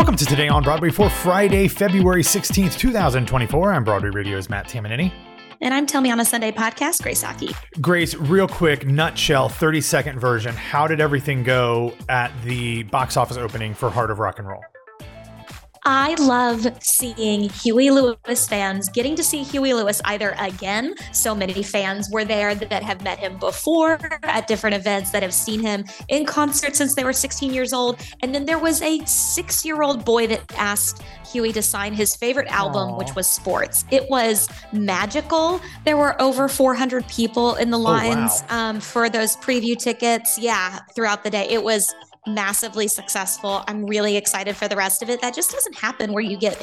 Welcome 0.00 0.16
to 0.16 0.24
Today 0.24 0.48
on 0.48 0.62
Broadway 0.62 0.88
for 0.88 1.10
Friday, 1.10 1.68
February 1.68 2.22
16th, 2.22 2.78
2024. 2.78 3.74
I'm 3.74 3.84
Broadway 3.84 4.08
Radio's 4.08 4.48
Matt 4.48 4.66
Tamanini. 4.66 5.12
And 5.60 5.74
I'm 5.74 5.84
Tell 5.84 6.00
Me 6.00 6.10
on 6.10 6.18
a 6.18 6.24
Sunday 6.24 6.52
podcast, 6.52 7.02
Grace 7.02 7.22
Aki. 7.22 7.50
Grace, 7.82 8.14
real 8.14 8.48
quick, 8.48 8.86
nutshell, 8.86 9.50
30 9.50 9.82
second 9.82 10.18
version. 10.18 10.54
How 10.54 10.86
did 10.86 11.02
everything 11.02 11.42
go 11.42 11.92
at 12.08 12.32
the 12.44 12.84
box 12.84 13.18
office 13.18 13.36
opening 13.36 13.74
for 13.74 13.90
Heart 13.90 14.10
of 14.10 14.20
Rock 14.20 14.38
and 14.38 14.48
Roll? 14.48 14.62
I 15.84 16.14
love 16.14 16.66
seeing 16.82 17.48
Huey 17.48 17.90
Lewis 17.90 18.46
fans 18.46 18.88
getting 18.88 19.16
to 19.16 19.24
see 19.24 19.42
Huey 19.42 19.72
Lewis 19.72 20.00
either 20.04 20.34
again. 20.38 20.94
So 21.12 21.34
many 21.34 21.62
fans 21.62 22.10
were 22.12 22.24
there 22.24 22.54
that 22.54 22.82
have 22.82 23.02
met 23.02 23.18
him 23.18 23.38
before 23.38 23.98
at 24.24 24.46
different 24.46 24.76
events, 24.76 25.10
that 25.10 25.22
have 25.22 25.32
seen 25.32 25.60
him 25.60 25.84
in 26.08 26.26
concert 26.26 26.76
since 26.76 26.94
they 26.94 27.04
were 27.04 27.12
16 27.12 27.52
years 27.52 27.72
old. 27.72 27.98
And 28.22 28.34
then 28.34 28.44
there 28.44 28.58
was 28.58 28.82
a 28.82 29.04
six 29.06 29.64
year 29.64 29.82
old 29.82 30.04
boy 30.04 30.26
that 30.26 30.42
asked 30.56 31.02
Huey 31.32 31.52
to 31.52 31.62
sign 31.62 31.94
his 31.94 32.14
favorite 32.16 32.48
album, 32.48 32.90
Aww. 32.90 32.98
which 32.98 33.14
was 33.14 33.26
Sports. 33.26 33.84
It 33.90 34.08
was 34.10 34.48
magical. 34.72 35.60
There 35.84 35.96
were 35.96 36.20
over 36.20 36.48
400 36.48 37.06
people 37.08 37.54
in 37.54 37.70
the 37.70 37.78
lines 37.78 38.42
oh, 38.42 38.46
wow. 38.50 38.70
um, 38.70 38.80
for 38.80 39.08
those 39.08 39.36
preview 39.36 39.78
tickets. 39.78 40.38
Yeah, 40.38 40.80
throughout 40.94 41.24
the 41.24 41.30
day. 41.30 41.46
It 41.48 41.62
was 41.62 41.92
massively 42.26 42.88
successful. 42.88 43.64
I'm 43.66 43.86
really 43.86 44.16
excited 44.16 44.56
for 44.56 44.68
the 44.68 44.76
rest 44.76 45.02
of 45.02 45.10
it. 45.10 45.20
That 45.20 45.34
just 45.34 45.50
doesn't 45.50 45.74
happen 45.74 46.12
where 46.12 46.22
you 46.22 46.36
get 46.36 46.58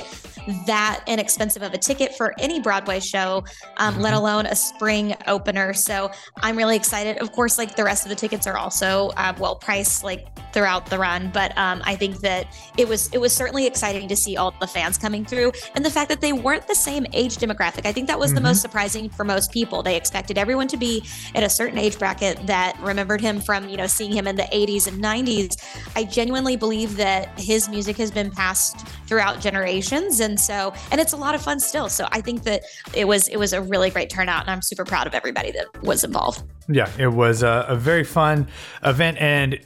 that 0.65 1.03
inexpensive 1.07 1.61
of 1.61 1.73
a 1.73 1.77
ticket 1.77 2.15
for 2.15 2.33
any 2.39 2.59
Broadway 2.59 2.99
show, 2.99 3.43
um, 3.77 3.99
let 3.99 4.13
mm-hmm. 4.13 4.19
alone 4.19 4.45
a 4.45 4.55
spring 4.55 5.15
opener. 5.27 5.73
So 5.73 6.11
I'm 6.37 6.57
really 6.57 6.75
excited. 6.75 7.17
Of 7.17 7.31
course, 7.31 7.57
like 7.57 7.75
the 7.75 7.83
rest 7.83 8.05
of 8.05 8.09
the 8.09 8.15
tickets 8.15 8.47
are 8.47 8.57
also 8.57 9.11
uh, 9.17 9.33
well 9.39 9.55
priced, 9.55 10.03
like 10.03 10.27
throughout 10.53 10.85
the 10.87 10.97
run. 10.97 11.31
But 11.33 11.57
um, 11.57 11.81
I 11.83 11.95
think 11.95 12.19
that 12.19 12.47
it 12.77 12.87
was 12.87 13.09
it 13.13 13.19
was 13.19 13.33
certainly 13.33 13.65
exciting 13.65 14.07
to 14.07 14.15
see 14.15 14.37
all 14.37 14.53
the 14.59 14.67
fans 14.67 14.97
coming 14.97 15.25
through, 15.25 15.51
and 15.75 15.83
the 15.83 15.91
fact 15.91 16.09
that 16.09 16.21
they 16.21 16.33
weren't 16.33 16.67
the 16.67 16.75
same 16.75 17.05
age 17.13 17.37
demographic. 17.37 17.85
I 17.85 17.91
think 17.91 18.07
that 18.07 18.19
was 18.19 18.29
mm-hmm. 18.29 18.35
the 18.35 18.41
most 18.41 18.61
surprising 18.61 19.09
for 19.09 19.23
most 19.23 19.51
people. 19.51 19.83
They 19.83 19.95
expected 19.95 20.37
everyone 20.37 20.67
to 20.69 20.77
be 20.77 21.03
at 21.35 21.43
a 21.43 21.49
certain 21.49 21.77
age 21.77 21.97
bracket 21.99 22.45
that 22.47 22.79
remembered 22.79 23.21
him 23.21 23.41
from 23.41 23.67
you 23.67 23.77
know 23.77 23.87
seeing 23.87 24.11
him 24.11 24.27
in 24.27 24.35
the 24.35 24.43
80s 24.43 24.87
and 24.87 25.03
90s 25.03 25.46
I 25.95 26.03
genuinely 26.03 26.57
believe 26.57 26.97
that 26.97 27.39
his 27.39 27.69
music 27.69 27.97
has 27.97 28.11
been 28.11 28.31
passed 28.31 28.87
throughout 29.07 29.39
generations, 29.39 30.19
and 30.19 30.39
so 30.39 30.73
and 30.91 30.99
it's 30.99 31.13
a 31.13 31.17
lot 31.17 31.35
of 31.35 31.41
fun 31.41 31.59
still. 31.59 31.87
So 31.87 32.07
I 32.11 32.21
think 32.21 32.43
that 32.43 32.63
it 32.93 33.07
was 33.07 33.27
it 33.27 33.37
was 33.37 33.53
a 33.53 33.61
really 33.61 33.89
great 33.89 34.09
turnout, 34.09 34.41
and 34.41 34.51
I'm 34.51 34.61
super 34.61 34.85
proud 34.85 35.07
of 35.07 35.13
everybody 35.13 35.51
that 35.51 35.83
was 35.83 36.03
involved. 36.03 36.43
Yeah, 36.69 36.91
it 36.99 37.07
was 37.07 37.43
a, 37.43 37.65
a, 37.69 37.77
very 37.77 38.03
fun 38.03 38.49
event 38.83 39.17
and 39.21 39.57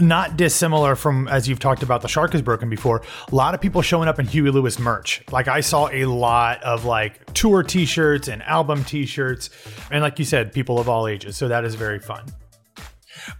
not 0.00 0.36
dissimilar 0.36 0.96
from 0.96 1.28
as 1.28 1.48
you've 1.48 1.60
talked 1.60 1.84
about. 1.84 2.02
The 2.02 2.08
Shark 2.08 2.34
is 2.34 2.42
broken 2.42 2.68
before. 2.68 3.02
A 3.30 3.34
lot 3.34 3.54
of 3.54 3.60
people 3.60 3.80
showing 3.80 4.08
up 4.08 4.18
in 4.18 4.26
Huey 4.26 4.50
Lewis 4.50 4.76
merch. 4.76 5.22
Like 5.30 5.46
I 5.46 5.60
saw 5.60 5.88
a 5.92 6.06
lot 6.06 6.60
of 6.64 6.84
like 6.84 7.32
tour 7.32 7.62
T-shirts 7.62 8.26
and 8.26 8.42
album 8.42 8.82
T-shirts, 8.82 9.50
and 9.92 10.02
like 10.02 10.18
you 10.18 10.24
said, 10.24 10.52
people 10.52 10.80
of 10.80 10.88
all 10.88 11.06
ages. 11.06 11.36
So 11.36 11.46
that 11.46 11.64
is 11.64 11.76
very 11.76 12.00
fun. 12.00 12.26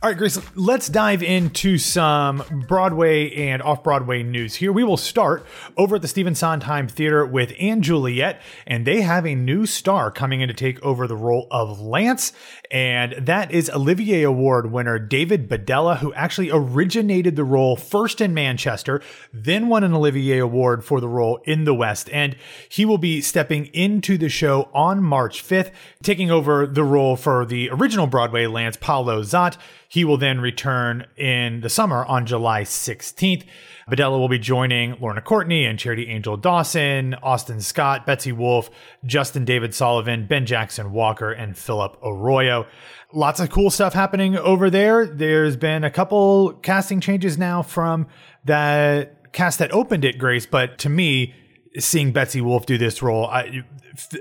All 0.03 0.11
right, 0.11 0.19
Grace, 0.19 0.39
let's 0.55 0.89
dive 0.89 1.23
into 1.23 1.79
some 1.79 2.45
Broadway 2.69 3.35
and 3.35 3.63
off 3.63 3.83
Broadway 3.83 4.23
news 4.23 4.55
here. 4.55 4.71
We 4.71 4.85
will 4.85 4.99
start 4.99 5.47
over 5.77 5.97
at 5.97 6.03
the 6.03 6.09
Stephen 6.09 6.35
Sondheim 6.35 6.89
Theater 6.89 7.25
with 7.25 7.53
& 7.67 7.81
Juliet, 7.81 8.41
and 8.67 8.87
they 8.87 9.01
have 9.01 9.27
a 9.27 9.35
new 9.35 9.65
star 9.67 10.11
coming 10.11 10.41
in 10.41 10.49
to 10.49 10.55
take 10.55 10.81
over 10.85 11.07
the 11.07 11.17
role 11.17 11.49
of 11.51 11.81
Lance, 11.81 12.33
and 12.71 13.13
that 13.15 13.51
is 13.51 13.71
Olivier 13.71 14.23
Award 14.23 14.71
winner 14.71 14.99
David 14.99 15.49
Bedella, 15.49 15.99
who 15.99 16.13
actually 16.13 16.51
originated 16.53 17.35
the 17.35 17.45
role 17.45 17.75
first 17.75 18.21
in 18.21 18.35
Manchester, 18.35 19.01
then 19.33 19.69
won 19.69 19.85
an 19.85 19.95
Olivier 19.95 20.39
Award 20.39 20.85
for 20.85 21.01
the 21.01 21.09
role 21.09 21.41
in 21.45 21.65
the 21.65 21.75
West, 21.75 22.11
and 22.13 22.37
he 22.69 22.85
will 22.85 22.99
be 22.99 23.21
stepping 23.21 23.67
into 23.67 24.19
the 24.19 24.29
show 24.29 24.69
on 24.75 25.03
March 25.03 25.43
5th, 25.43 25.73
taking 26.03 26.31
over 26.31 26.67
the 26.67 26.85
role 26.85 27.17
for 27.17 27.47
the 27.47 27.71
original 27.71 28.07
Broadway 28.07 28.47
Lance 28.47 28.77
Paulo 28.77 29.23
Szot. 29.23 29.57
He 29.89 30.05
will 30.05 30.17
then 30.17 30.41
return 30.41 31.07
in 31.17 31.61
the 31.61 31.71
summer 31.71 32.05
on 32.05 32.27
July 32.27 32.63
16th. 32.63 33.45
Bedella 33.91 34.19
will 34.19 34.29
be 34.29 34.39
joining 34.39 34.99
Lorna 35.01 35.23
Courtney 35.23 35.65
and 35.65 35.79
Charity 35.79 36.09
Angel 36.09 36.37
Dawson, 36.37 37.15
Austin 37.15 37.61
Scott, 37.61 38.05
Betsy 38.05 38.33
Wolfe, 38.33 38.71
Justin 39.07 39.45
David 39.45 39.75
Sullivan, 39.75 40.27
Ben 40.27 40.45
Jackson 40.45 40.93
Walker, 40.93 41.33
and 41.33 41.57
Philippe 41.57 41.97
Arroyo. 42.03 42.67
Lots 43.13 43.41
of 43.41 43.51
cool 43.51 43.71
stuff 43.71 43.95
happening 43.95 44.37
over 44.37 44.69
there. 44.69 45.07
There's 45.07 45.57
been 45.57 45.85
a 45.85 45.91
couple 45.91 46.53
casting 46.55 47.01
changes 47.01 47.39
now 47.39 47.63
from 47.63 48.07
that 48.45 49.33
cast 49.33 49.59
that 49.61 49.73
opened 49.73 50.05
it, 50.05 50.19
Grace, 50.19 50.45
but 50.45 50.79
to 50.79 50.89
me, 50.89 51.35
seeing 51.79 52.13
Betsy 52.13 52.41
Wolfe 52.41 52.67
do 52.67 52.79
this 52.79 53.03
role, 53.03 53.27
I, 53.27 53.65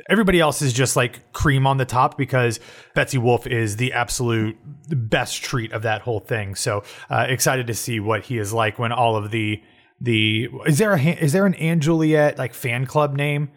everybody 0.09 0.39
else 0.39 0.61
is 0.61 0.73
just 0.73 0.95
like 0.95 1.31
cream 1.33 1.67
on 1.67 1.77
the 1.77 1.85
top 1.85 2.17
because 2.17 2.59
Betsy 2.95 3.17
Wolfe 3.17 3.47
is 3.47 3.77
the 3.77 3.93
absolute 3.93 4.57
best 4.89 5.43
treat 5.43 5.71
of 5.71 5.83
that 5.83 6.01
whole 6.01 6.19
thing. 6.19 6.55
So 6.55 6.83
uh, 7.09 7.25
excited 7.27 7.67
to 7.67 7.73
see 7.73 7.99
what 7.99 8.23
he 8.23 8.37
is 8.37 8.53
like 8.53 8.79
when 8.79 8.91
all 8.91 9.15
of 9.15 9.31
the 9.31 9.61
the 9.99 10.47
is 10.65 10.77
there 10.77 10.93
a 10.93 10.99
is 10.99 11.33
there 11.33 11.45
an 11.45 11.79
& 11.79 11.81
Juliet 11.81 12.37
like 12.37 12.53
fan 12.53 12.85
club 12.85 13.15
name? 13.15 13.49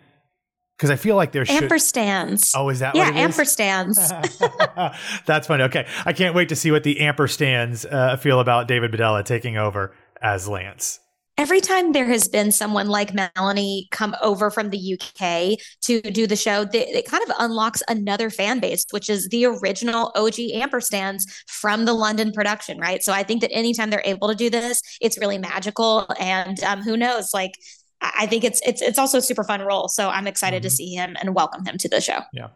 Because 0.77 0.91
I 0.91 0.97
feel 0.97 1.15
like 1.15 1.33
there 1.33 1.45
there's 1.45 1.61
ampersands. 1.61 2.53
Oh, 2.57 2.71
is 2.71 2.79
that 2.79 2.95
yeah? 2.95 3.13
ampersands. 3.13 3.97
That's 5.27 5.47
funny. 5.47 5.65
Okay, 5.65 5.87
I 6.07 6.15
can't 6.15 6.35
wait 6.35 6.49
to 6.49 6.57
see 6.57 6.71
what 6.71 6.85
the 6.85 6.97
ampersands 6.97 7.85
uh, 7.91 8.17
feel 8.17 8.41
about 8.41 8.67
David 8.67 8.91
Bedella 8.91 9.23
taking 9.23 9.59
over 9.59 9.95
as 10.23 10.49
Lance 10.49 11.01
every 11.39 11.61
time 11.61 11.93
there 11.93 12.07
has 12.07 12.29
been 12.29 12.53
someone 12.53 12.89
like 12.89 13.15
Melanie 13.15 13.89
come 13.91 14.15
over 14.23 14.51
from 14.51 14.71
the 14.71 14.99
UK 14.99 15.59
to 15.83 16.01
do 16.01 16.27
the 16.27 16.37
show, 16.37 16.67
it 16.73 17.07
kind 17.07 17.23
of 17.23 17.35
unlocks 17.39 17.83
another 17.89 18.31
fan 18.31 18.61
base, 18.61 18.85
which 18.91 19.09
is 19.09 19.29
the 19.29 19.47
original 19.47 20.13
OG 20.15 20.39
amperstands 20.55 21.25
from 21.49 21.85
the 21.85 21.95
London 21.95 22.33
production, 22.33 22.79
right? 22.79 23.03
So 23.03 23.13
I 23.13 23.23
think 23.23 23.41
that 23.41 23.53
anytime 23.53 23.91
they're 23.91 24.03
able 24.05 24.29
to 24.29 24.35
do 24.35 24.51
this, 24.51 24.83
it's 25.01 25.19
really 25.19 25.39
magical. 25.39 26.07
And 26.19 26.63
um, 26.65 26.83
who 26.83 26.97
knows, 26.97 27.33
like 27.33 27.53
I 28.03 28.27
think 28.27 28.45
it's 28.45 28.61
it's 28.67 28.83
it's 28.83 28.99
also 28.99 29.19
a 29.19 29.23
super 29.23 29.45
fun 29.45 29.61
role. 29.63 29.89
So 29.89 30.09
I'm 30.09 30.27
excited 30.27 30.59
mm-hmm. 30.59 30.69
to 30.69 30.71
see 30.71 30.95
him 30.95 31.17
and 31.21 31.35
welcome 31.35 31.65
him 31.65 31.77
to 31.79 31.89
the 31.89 32.01
show. 32.01 32.21
Yeah. 32.33 32.49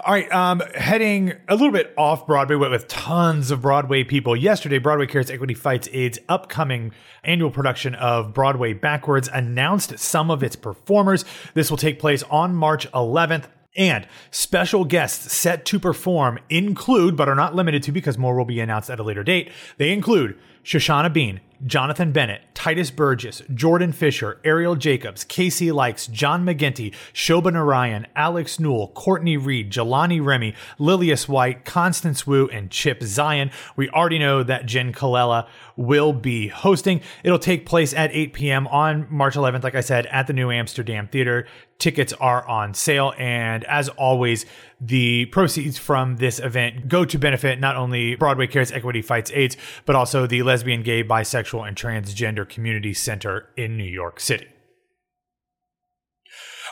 All 0.00 0.12
right, 0.12 0.30
um, 0.32 0.60
heading 0.74 1.34
a 1.48 1.54
little 1.54 1.72
bit 1.72 1.94
off 1.96 2.26
Broadway 2.26 2.56
with, 2.56 2.70
with 2.70 2.88
tons 2.88 3.50
of 3.50 3.62
Broadway 3.62 4.04
people. 4.04 4.36
Yesterday, 4.36 4.78
Broadway 4.78 5.06
Cares 5.06 5.30
Equity 5.30 5.54
Fights 5.54 5.88
AIDS 5.92 6.18
upcoming 6.28 6.92
annual 7.24 7.50
production 7.50 7.94
of 7.94 8.34
Broadway 8.34 8.72
Backwards 8.72 9.28
announced 9.32 9.98
some 9.98 10.30
of 10.30 10.42
its 10.42 10.56
performers. 10.56 11.24
This 11.54 11.70
will 11.70 11.78
take 11.78 11.98
place 11.98 12.22
on 12.24 12.54
March 12.54 12.90
11th. 12.92 13.46
And 13.76 14.06
special 14.32 14.84
guests 14.84 15.32
set 15.32 15.64
to 15.66 15.78
perform 15.78 16.40
include, 16.48 17.16
but 17.16 17.28
are 17.28 17.36
not 17.36 17.54
limited 17.54 17.84
to, 17.84 17.92
because 17.92 18.18
more 18.18 18.36
will 18.36 18.44
be 18.44 18.60
announced 18.60 18.90
at 18.90 18.98
a 18.98 19.04
later 19.04 19.22
date. 19.22 19.50
They 19.78 19.92
include 19.92 20.36
Shoshana 20.64 21.12
Bean, 21.12 21.40
Jonathan 21.66 22.12
Bennett, 22.12 22.42
Titus 22.54 22.90
Burgess, 22.90 23.42
Jordan 23.54 23.92
Fisher, 23.92 24.40
Ariel 24.44 24.76
Jacobs, 24.76 25.24
Casey 25.24 25.72
Likes, 25.72 26.06
John 26.06 26.44
McGinty, 26.44 26.94
Shobha 27.12 27.52
Narayan, 27.52 28.06
Alex 28.16 28.58
Newell, 28.58 28.88
Courtney 28.88 29.36
Reed, 29.36 29.70
Jelani 29.70 30.24
Remy, 30.24 30.54
Lillias 30.78 31.28
White, 31.28 31.64
Constance 31.64 32.26
Wu, 32.26 32.48
and 32.48 32.70
Chip 32.70 33.00
Zien. 33.00 33.52
We 33.76 33.88
already 33.90 34.18
know 34.18 34.42
that 34.42 34.66
Jenn 34.66 34.92
Colella 34.92 35.46
will 35.76 36.12
be 36.12 36.48
hosting. 36.48 37.00
It'll 37.22 37.38
take 37.38 37.66
place 37.66 37.92
at 37.94 38.10
8 38.12 38.32
p.m. 38.32 38.66
on 38.68 39.06
March 39.10 39.34
11th, 39.34 39.62
like 39.62 39.74
I 39.74 39.80
said, 39.80 40.06
at 40.06 40.26
the 40.26 40.32
New 40.32 40.50
Amsterdam 40.50 41.08
Theater. 41.08 41.46
Tickets 41.80 42.12
are 42.14 42.46
on 42.46 42.74
sale. 42.74 43.12
And 43.18 43.64
as 43.64 43.88
always, 43.88 44.46
the 44.80 45.26
proceeds 45.26 45.78
from 45.78 46.16
this 46.16 46.38
event 46.38 46.86
go 46.86 47.04
to 47.04 47.18
benefit 47.18 47.58
not 47.58 47.76
only 47.76 48.14
Broadway 48.14 48.46
Cares 48.46 48.70
Equity 48.70 49.02
Fights 49.02 49.32
AIDS, 49.34 49.56
but 49.86 49.96
also 49.96 50.26
the 50.26 50.42
Lesbian, 50.42 50.82
Gay, 50.82 51.02
Bisexual, 51.02 51.66
and 51.66 51.76
Transgender 51.76 52.48
Community 52.48 52.94
Center 52.94 53.48
in 53.56 53.76
New 53.76 53.82
York 53.82 54.20
City. 54.20 54.46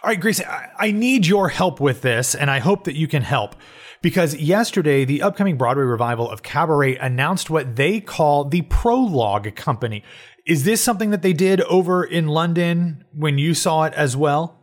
All 0.02 0.10
right, 0.10 0.20
Grace, 0.20 0.40
I 0.78 0.93
need 0.93 1.26
your 1.26 1.49
help 1.49 1.81
with 1.81 2.02
this, 2.02 2.37
and 2.37 2.52
I 2.52 2.60
hope 2.60 2.84
that 2.84 2.94
you 2.94 3.08
can 3.08 3.22
help. 3.22 3.56
Because 4.00 4.37
yesterday, 4.37 5.05
the 5.05 5.22
upcoming 5.22 5.56
Broadway 5.56 5.82
revival 5.82 6.31
of 6.31 6.44
Cabaret 6.44 6.96
announced 6.99 7.50
what 7.50 7.75
they 7.75 7.99
call 7.99 8.44
the 8.44 8.62
Prologue 8.62 9.56
Company. 9.56 10.05
Is 10.46 10.62
this 10.62 10.81
something 10.81 11.10
that 11.10 11.22
they 11.22 11.32
did 11.32 11.62
over 11.62 12.05
in 12.05 12.28
London 12.28 13.05
when 13.12 13.38
you 13.38 13.55
saw 13.55 13.84
it 13.84 13.94
as 13.94 14.16
well? 14.16 14.57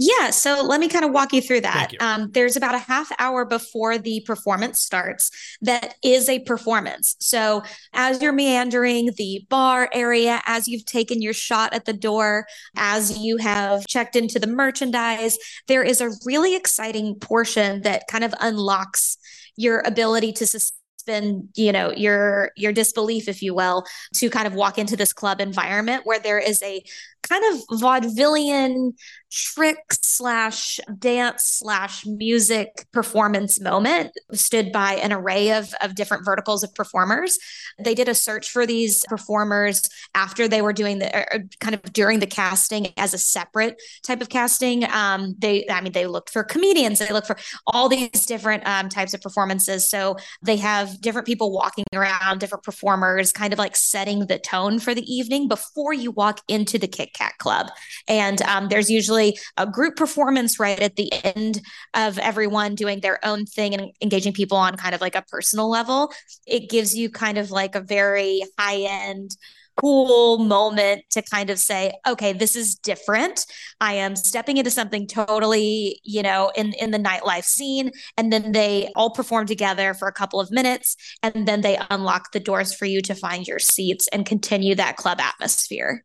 Yeah, 0.00 0.30
so 0.30 0.62
let 0.62 0.78
me 0.78 0.88
kind 0.88 1.04
of 1.04 1.10
walk 1.10 1.32
you 1.32 1.42
through 1.42 1.62
that. 1.62 1.92
You. 1.92 1.98
Um, 2.00 2.30
there's 2.30 2.56
about 2.56 2.76
a 2.76 2.78
half 2.78 3.10
hour 3.18 3.44
before 3.44 3.98
the 3.98 4.20
performance 4.20 4.80
starts 4.80 5.30
that 5.60 5.96
is 6.04 6.28
a 6.28 6.38
performance. 6.40 7.16
So 7.18 7.64
as 7.92 8.22
you're 8.22 8.32
meandering 8.32 9.10
the 9.16 9.44
bar 9.48 9.90
area, 9.92 10.40
as 10.46 10.68
you've 10.68 10.84
taken 10.84 11.20
your 11.20 11.32
shot 11.32 11.74
at 11.74 11.84
the 11.84 11.92
door, 11.92 12.46
as 12.76 13.18
you 13.18 13.38
have 13.38 13.86
checked 13.88 14.14
into 14.14 14.38
the 14.38 14.46
merchandise, 14.46 15.36
there 15.66 15.82
is 15.82 16.00
a 16.00 16.10
really 16.24 16.54
exciting 16.54 17.16
portion 17.16 17.82
that 17.82 18.06
kind 18.08 18.22
of 18.22 18.32
unlocks 18.40 19.18
your 19.56 19.82
ability 19.84 20.32
to 20.34 20.46
suspend, 20.46 21.48
you 21.56 21.72
know, 21.72 21.90
your 21.90 22.52
your 22.56 22.72
disbelief, 22.72 23.26
if 23.26 23.42
you 23.42 23.52
will, 23.52 23.84
to 24.14 24.30
kind 24.30 24.46
of 24.46 24.54
walk 24.54 24.78
into 24.78 24.96
this 24.96 25.12
club 25.12 25.40
environment 25.40 26.02
where 26.04 26.20
there 26.20 26.38
is 26.38 26.62
a 26.62 26.84
kind 27.22 27.44
of 27.52 27.80
vaudevillian 27.80 28.92
trick 29.30 29.78
slash 29.92 30.80
dance 30.98 31.44
slash 31.44 32.06
music 32.06 32.86
performance 32.92 33.60
moment 33.60 34.10
stood 34.32 34.72
by 34.72 34.94
an 34.94 35.12
array 35.12 35.52
of, 35.52 35.72
of 35.82 35.94
different 35.94 36.24
verticals 36.24 36.62
of 36.62 36.74
performers. 36.74 37.38
They 37.78 37.94
did 37.94 38.08
a 38.08 38.14
search 38.14 38.50
for 38.50 38.66
these 38.66 39.04
performers 39.08 39.82
after 40.14 40.48
they 40.48 40.62
were 40.62 40.72
doing 40.72 40.98
the 40.98 41.14
er, 41.14 41.44
kind 41.60 41.74
of 41.74 41.82
during 41.92 42.20
the 42.20 42.26
casting 42.26 42.92
as 42.96 43.12
a 43.12 43.18
separate 43.18 43.80
type 44.02 44.22
of 44.22 44.28
casting. 44.28 44.84
Um, 44.90 45.34
they 45.38 45.66
i 45.68 45.80
mean 45.80 45.92
they 45.92 46.06
looked 46.06 46.30
for 46.30 46.42
comedians 46.42 46.98
they 46.98 47.12
looked 47.12 47.26
for 47.26 47.36
all 47.66 47.88
these 47.88 48.26
different 48.26 48.66
um, 48.66 48.88
types 48.88 49.14
of 49.14 49.20
performances. 49.20 49.90
So 49.90 50.16
they 50.42 50.56
have 50.56 51.00
different 51.00 51.26
people 51.26 51.52
walking 51.52 51.84
around 51.94 52.40
different 52.40 52.64
performers 52.64 53.32
kind 53.32 53.52
of 53.52 53.58
like 53.58 53.76
setting 53.76 54.26
the 54.26 54.38
tone 54.38 54.78
for 54.78 54.94
the 54.94 55.02
evening 55.12 55.48
before 55.48 55.92
you 55.92 56.10
walk 56.10 56.40
into 56.48 56.78
the 56.78 56.88
Kit 57.08 57.18
Kat 57.18 57.38
Club. 57.38 57.68
And 58.06 58.40
um, 58.42 58.68
there's 58.68 58.90
usually 58.90 59.38
a 59.56 59.66
group 59.66 59.96
performance 59.96 60.58
right 60.58 60.80
at 60.80 60.96
the 60.96 61.12
end 61.24 61.60
of 61.94 62.18
everyone 62.18 62.74
doing 62.74 63.00
their 63.00 63.24
own 63.24 63.46
thing 63.46 63.74
and 63.74 63.92
engaging 64.02 64.32
people 64.32 64.56
on 64.56 64.76
kind 64.76 64.94
of 64.94 65.00
like 65.00 65.14
a 65.14 65.22
personal 65.22 65.70
level. 65.70 66.12
It 66.46 66.70
gives 66.70 66.96
you 66.96 67.10
kind 67.10 67.38
of 67.38 67.50
like 67.50 67.74
a 67.74 67.80
very 67.80 68.42
high 68.58 68.80
end 68.82 69.36
cool 69.80 70.38
moment 70.38 71.02
to 71.08 71.22
kind 71.22 71.50
of 71.50 71.58
say 71.58 71.92
okay 72.04 72.32
this 72.32 72.56
is 72.56 72.74
different 72.74 73.46
i 73.80 73.92
am 73.92 74.16
stepping 74.16 74.56
into 74.56 74.72
something 74.72 75.06
totally 75.06 76.00
you 76.02 76.20
know 76.20 76.50
in 76.56 76.72
in 76.80 76.90
the 76.90 76.98
nightlife 76.98 77.44
scene 77.44 77.92
and 78.16 78.32
then 78.32 78.50
they 78.50 78.90
all 78.96 79.10
perform 79.10 79.46
together 79.46 79.94
for 79.94 80.08
a 80.08 80.12
couple 80.12 80.40
of 80.40 80.50
minutes 80.50 80.96
and 81.22 81.46
then 81.46 81.60
they 81.60 81.78
unlock 81.90 82.32
the 82.32 82.40
doors 82.40 82.74
for 82.74 82.86
you 82.86 83.00
to 83.00 83.14
find 83.14 83.46
your 83.46 83.60
seats 83.60 84.08
and 84.08 84.26
continue 84.26 84.74
that 84.74 84.96
club 84.96 85.20
atmosphere 85.20 86.04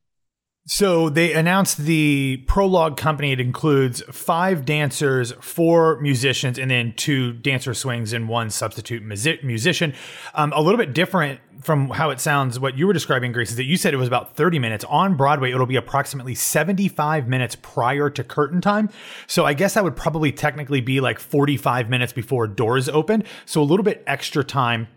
so 0.66 1.10
they 1.10 1.34
announced 1.34 1.78
the 1.78 2.38
prologue 2.48 2.96
company. 2.96 3.34
It 3.34 3.42
includes 3.42 4.02
five 4.10 4.64
dancers, 4.64 5.34
four 5.42 6.00
musicians, 6.00 6.58
and 6.58 6.72
then 6.72 6.94
two 6.96 7.34
dancer 7.34 7.74
swings 7.74 8.14
and 8.14 8.30
one 8.30 8.50
substitute 8.50 9.04
musician. 9.04 9.94
Um, 10.34 10.54
a 10.54 10.62
little 10.62 10.78
bit 10.78 10.94
different 10.94 11.42
from 11.62 11.90
how 11.90 12.12
it 12.12 12.22
sounds. 12.22 12.62
What 12.62 12.78
you 12.78 12.88
were 12.88 12.94
describing, 12.94 13.34
Grace, 13.34 13.50
is 13.50 13.58
that 13.58 13.66
you 13.66 13.76
said 13.76 13.94
it 13.94 13.98
was 13.98 14.08
about 14.08 14.38
30 14.38 14.58
minutes. 14.60 14.86
On 14.86 15.18
Broadway, 15.18 15.52
it'll 15.52 15.66
be 15.66 15.76
approximately 15.76 16.34
75 16.34 17.28
minutes 17.28 17.58
prior 17.62 18.10
to 18.10 18.24
curtain 18.24 18.62
time. 18.62 18.90
So 19.28 19.46
I 19.46 19.54
guess 19.54 19.74
that 19.74 19.84
would 19.84 19.98
probably 19.98 20.32
technically 20.32 20.80
be 20.80 21.02
like 21.02 21.20
45 21.20 21.90
minutes 21.90 22.14
before 22.14 22.48
doors 22.48 22.88
open. 22.88 23.26
So 23.46 23.62
a 23.62 23.64
little 23.64 23.84
bit 23.84 24.02
extra 24.08 24.46
time 24.46 24.88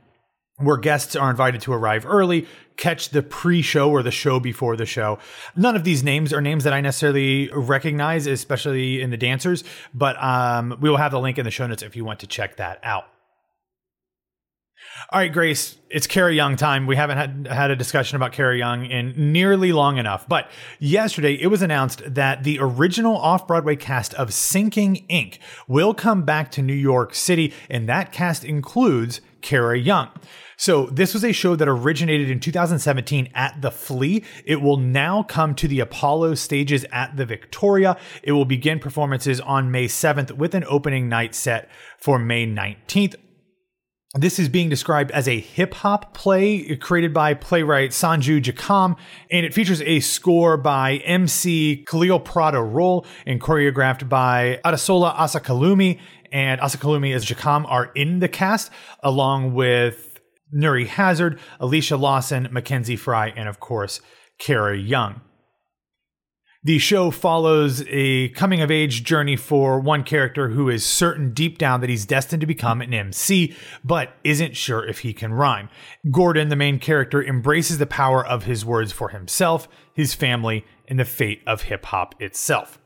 where 0.58 0.78
guests 0.78 1.14
are 1.14 1.30
invited 1.30 1.60
to 1.62 1.72
arrive 1.72 2.06
early, 2.06 2.46
catch 2.76 3.10
the 3.10 3.22
pre-show 3.22 3.90
or 3.90 4.02
the 4.02 4.10
show 4.10 4.40
before 4.40 4.76
the 4.76 4.86
show. 4.86 5.18
None 5.54 5.76
of 5.76 5.84
these 5.84 6.02
names 6.02 6.32
are 6.32 6.40
names 6.40 6.64
that 6.64 6.72
I 6.72 6.80
necessarily 6.80 7.50
recognize, 7.52 8.26
especially 8.26 9.02
in 9.02 9.10
the 9.10 9.16
dancers, 9.16 9.64
but 9.92 10.22
um, 10.22 10.76
we 10.80 10.88
will 10.88 10.96
have 10.96 11.12
the 11.12 11.20
link 11.20 11.38
in 11.38 11.44
the 11.44 11.50
show 11.50 11.66
notes 11.66 11.82
if 11.82 11.94
you 11.94 12.04
want 12.04 12.20
to 12.20 12.26
check 12.26 12.56
that 12.56 12.80
out. 12.82 13.04
All 15.10 15.20
right, 15.20 15.32
Grace, 15.32 15.76
it's 15.90 16.06
Kara 16.06 16.32
Young 16.32 16.56
time. 16.56 16.86
We 16.86 16.96
haven't 16.96 17.18
had, 17.18 17.46
had 17.46 17.70
a 17.70 17.76
discussion 17.76 18.16
about 18.16 18.32
Kara 18.32 18.56
Young 18.56 18.86
in 18.86 19.32
nearly 19.32 19.72
long 19.72 19.98
enough. 19.98 20.26
But 20.26 20.50
yesterday, 20.78 21.34
it 21.34 21.48
was 21.48 21.60
announced 21.60 22.02
that 22.06 22.44
the 22.44 22.58
original 22.60 23.16
off 23.16 23.46
Broadway 23.46 23.76
cast 23.76 24.14
of 24.14 24.30
Syncing 24.30 25.04
Ink 25.08 25.38
will 25.68 25.92
come 25.92 26.22
back 26.22 26.50
to 26.52 26.62
New 26.62 26.74
York 26.74 27.14
City, 27.14 27.52
and 27.68 27.88
that 27.88 28.10
cast 28.10 28.42
includes 28.42 29.20
Kara 29.46 29.78
Young. 29.78 30.10
So 30.56 30.86
this 30.86 31.14
was 31.14 31.24
a 31.24 31.30
show 31.30 31.54
that 31.54 31.68
originated 31.68 32.30
in 32.30 32.40
2017 32.40 33.28
at 33.32 33.62
the 33.62 33.70
Flea. 33.70 34.24
It 34.44 34.60
will 34.60 34.76
now 34.76 35.22
come 35.22 35.54
to 35.54 35.68
the 35.68 35.78
Apollo 35.78 36.34
stages 36.34 36.84
at 36.90 37.16
the 37.16 37.24
Victoria. 37.24 37.96
It 38.24 38.32
will 38.32 38.44
begin 38.44 38.80
performances 38.80 39.40
on 39.40 39.70
May 39.70 39.86
7th 39.86 40.32
with 40.32 40.56
an 40.56 40.64
opening 40.66 41.08
night 41.08 41.32
set 41.36 41.70
for 41.96 42.18
May 42.18 42.44
19th. 42.44 43.14
This 44.18 44.38
is 44.38 44.48
being 44.48 44.70
described 44.70 45.10
as 45.10 45.28
a 45.28 45.38
hip 45.38 45.74
hop 45.74 46.14
play 46.14 46.74
created 46.76 47.12
by 47.12 47.34
playwright 47.34 47.90
NSangou 47.90 48.40
Njikam, 48.40 48.96
and 49.30 49.44
it 49.44 49.52
features 49.52 49.82
a 49.82 50.00
score 50.00 50.56
by 50.56 51.02
MC 51.04 51.84
Khalil 51.86 52.20
Prado 52.20 52.62
Roll 52.62 53.04
and 53.26 53.38
choreographed 53.42 54.08
by 54.08 54.58
Adesola 54.64 55.14
Osakalumi. 55.16 56.00
And 56.32 56.62
Osakalumi 56.62 57.14
as 57.14 57.26
Njikam 57.26 57.70
are 57.70 57.92
in 57.94 58.20
the 58.20 58.28
cast, 58.28 58.70
along 59.02 59.52
with 59.52 60.18
Nuri 60.54 60.86
Hazard, 60.86 61.38
Alicia 61.60 61.98
Lawson, 61.98 62.48
Mackenzie 62.50 62.96
Fry, 62.96 63.28
and 63.36 63.50
of 63.50 63.60
course, 63.60 64.00
Kara 64.38 64.78
Young. 64.78 65.20
The 66.66 66.80
show 66.80 67.12
follows 67.12 67.84
a 67.86 68.30
coming 68.30 68.60
of 68.60 68.72
age 68.72 69.04
journey 69.04 69.36
for 69.36 69.78
one 69.78 70.02
character 70.02 70.48
who 70.48 70.68
is 70.68 70.84
certain 70.84 71.32
deep 71.32 71.58
down 71.58 71.80
that 71.80 71.88
he's 71.88 72.04
destined 72.04 72.40
to 72.40 72.46
become 72.46 72.80
an 72.80 72.92
MC, 72.92 73.54
but 73.84 74.16
isn't 74.24 74.56
sure 74.56 74.84
if 74.84 74.98
he 74.98 75.12
can 75.12 75.32
rhyme. 75.32 75.68
Gordon, 76.10 76.48
the 76.48 76.56
main 76.56 76.80
character, 76.80 77.22
embraces 77.22 77.78
the 77.78 77.86
power 77.86 78.26
of 78.26 78.46
his 78.46 78.64
words 78.64 78.90
for 78.90 79.10
himself, 79.10 79.68
his 79.94 80.12
family, 80.12 80.64
and 80.88 80.98
the 80.98 81.04
fate 81.04 81.40
of 81.46 81.62
hip 81.62 81.84
hop 81.84 82.20
itself. 82.20 82.80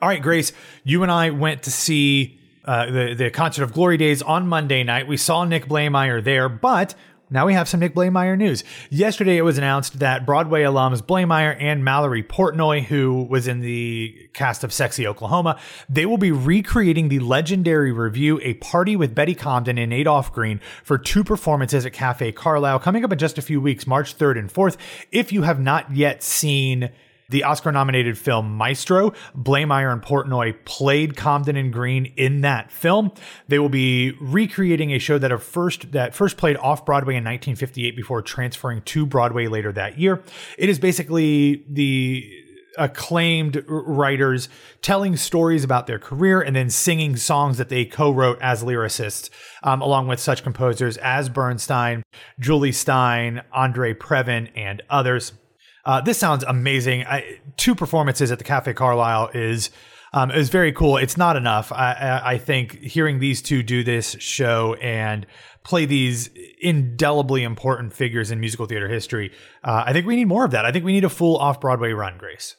All 0.00 0.08
right, 0.08 0.22
Grace, 0.22 0.54
you 0.82 1.02
and 1.02 1.12
I 1.12 1.28
went 1.28 1.64
to 1.64 1.70
see 1.70 2.40
uh, 2.64 2.86
the 2.86 3.14
the 3.14 3.30
concert 3.30 3.64
of 3.64 3.74
Glory 3.74 3.98
Days 3.98 4.22
on 4.22 4.48
Monday 4.48 4.82
night. 4.82 5.06
We 5.06 5.18
saw 5.18 5.44
Nick 5.44 5.66
Blaemire 5.66 6.24
there, 6.24 6.48
but 6.48 6.94
now 7.32 7.46
we 7.46 7.54
have 7.54 7.68
some 7.68 7.80
Nick 7.80 7.94
Blaemire 7.94 8.36
news. 8.36 8.62
Yesterday, 8.90 9.36
it 9.38 9.42
was 9.42 9.58
announced 9.58 9.98
that 9.98 10.26
Broadway 10.26 10.62
alums 10.62 11.02
Blaemire 11.02 11.56
and 11.58 11.84
Mallory 11.84 12.22
Portnoy, 12.22 12.84
who 12.84 13.26
was 13.28 13.48
in 13.48 13.60
the 13.60 14.28
cast 14.34 14.62
of 14.62 14.72
Sexy 14.72 15.06
Oklahoma, 15.06 15.58
they 15.88 16.06
will 16.06 16.18
be 16.18 16.30
recreating 16.30 17.08
the 17.08 17.20
legendary 17.20 17.92
revue 17.92 18.38
"A 18.42 18.54
Party 18.54 18.96
with 18.96 19.14
Betty 19.14 19.34
Comden" 19.34 19.82
and 19.82 19.92
Adolph 19.92 20.32
Green 20.32 20.60
for 20.84 20.98
two 20.98 21.24
performances 21.24 21.86
at 21.86 21.92
Cafe 21.92 22.32
Carlyle 22.32 22.78
coming 22.78 23.04
up 23.04 23.12
in 23.12 23.18
just 23.18 23.38
a 23.38 23.42
few 23.42 23.60
weeks, 23.60 23.86
March 23.86 24.16
3rd 24.16 24.38
and 24.38 24.52
4th. 24.52 24.76
If 25.10 25.32
you 25.32 25.42
have 25.42 25.58
not 25.58 25.94
yet 25.96 26.22
seen 26.22 26.90
the 27.28 27.44
Oscar 27.44 27.72
nominated 27.72 28.18
film 28.18 28.56
Maestro. 28.56 29.12
Blaemire 29.36 29.92
and 29.92 30.02
Portnoy 30.02 30.56
played 30.64 31.14
Comden 31.14 31.58
and 31.58 31.72
Green 31.72 32.12
in 32.16 32.42
that 32.42 32.70
film. 32.70 33.12
They 33.48 33.58
will 33.58 33.68
be 33.68 34.12
recreating 34.20 34.92
a 34.92 34.98
show 34.98 35.18
that 35.18 35.32
first 35.40 35.92
that 35.92 36.14
first 36.14 36.36
played 36.36 36.56
off 36.58 36.84
Broadway 36.84 37.14
in 37.14 37.24
1958 37.24 37.96
before 37.96 38.22
transferring 38.22 38.82
to 38.82 39.06
Broadway 39.06 39.46
later 39.46 39.72
that 39.72 39.98
year. 39.98 40.22
It 40.58 40.68
is 40.68 40.78
basically 40.78 41.64
the 41.68 42.42
acclaimed 42.78 43.62
writers 43.68 44.48
telling 44.80 45.16
stories 45.16 45.64
about 45.64 45.86
their 45.86 45.98
career 45.98 46.40
and 46.40 46.56
then 46.56 46.70
singing 46.70 47.16
songs 47.16 47.58
that 47.58 47.68
they 47.68 47.84
co-wrote 47.84 48.38
as 48.40 48.64
lyricists 48.64 49.28
um, 49.62 49.82
along 49.82 50.08
with 50.08 50.18
such 50.18 50.42
composers 50.42 50.96
as 50.98 51.28
bernstein 51.28 52.02
Jule 52.40 52.72
Styne 52.72 53.42
andre 53.52 53.92
previn 53.92 54.50
and 54.56 54.80
others 54.88 55.32
uh, 55.84 56.00
this 56.00 56.18
sounds 56.18 56.44
amazing. 56.44 57.04
I, 57.04 57.40
two 57.56 57.74
performances 57.74 58.30
at 58.30 58.38
the 58.38 58.44
Cafe 58.44 58.72
Carlyle 58.74 59.30
is 59.34 59.70
um, 60.12 60.30
is 60.30 60.50
very 60.50 60.72
cool. 60.72 60.98
It's 60.98 61.16
not 61.16 61.36
enough. 61.36 61.72
I, 61.72 62.20
I, 62.22 62.38
think 62.38 62.78
hearing 62.80 63.18
these 63.18 63.40
two 63.40 63.62
do 63.62 63.82
this 63.82 64.14
show 64.18 64.74
and 64.74 65.26
play 65.64 65.86
these 65.86 66.28
indelibly 66.60 67.42
important 67.42 67.94
figures 67.94 68.30
in 68.30 68.38
musical 68.38 68.66
theater 68.66 68.88
history, 68.88 69.32
uh, 69.64 69.84
I 69.86 69.94
think 69.94 70.06
we 70.06 70.16
need 70.16 70.26
more 70.26 70.44
of 70.44 70.50
that. 70.50 70.66
I 70.66 70.72
think 70.72 70.84
we 70.84 70.92
need 70.92 71.04
a 71.04 71.08
full 71.08 71.38
off 71.38 71.60
Broadway 71.62 71.92
run, 71.92 72.18
Grace. 72.18 72.56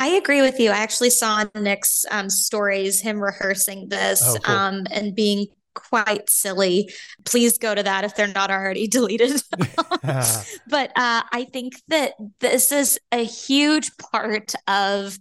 I 0.00 0.08
agree 0.08 0.42
with 0.42 0.60
you. 0.60 0.70
I 0.70 0.78
actually 0.78 1.10
saw 1.10 1.44
Nick's 1.54 2.04
um, 2.10 2.30
stories, 2.30 3.00
him 3.00 3.20
rehearsing 3.20 3.88
this 3.88 4.22
oh, 4.24 4.38
cool. 4.42 4.54
um, 4.54 4.86
and 4.90 5.14
being 5.14 5.46
quite 5.78 6.28
silly. 6.28 6.90
Please 7.24 7.58
go 7.58 7.74
to 7.74 7.82
that 7.82 8.04
if 8.04 8.16
they're 8.16 8.28
not 8.28 8.50
already 8.50 8.86
deleted. 8.98 9.42
but 10.02 10.90
uh, 10.96 11.22
I 11.32 11.46
think 11.52 11.74
that 11.88 12.14
this 12.40 12.72
is 12.72 12.98
a 13.12 13.24
huge 13.24 13.96
part 13.96 14.54
of 14.66 15.18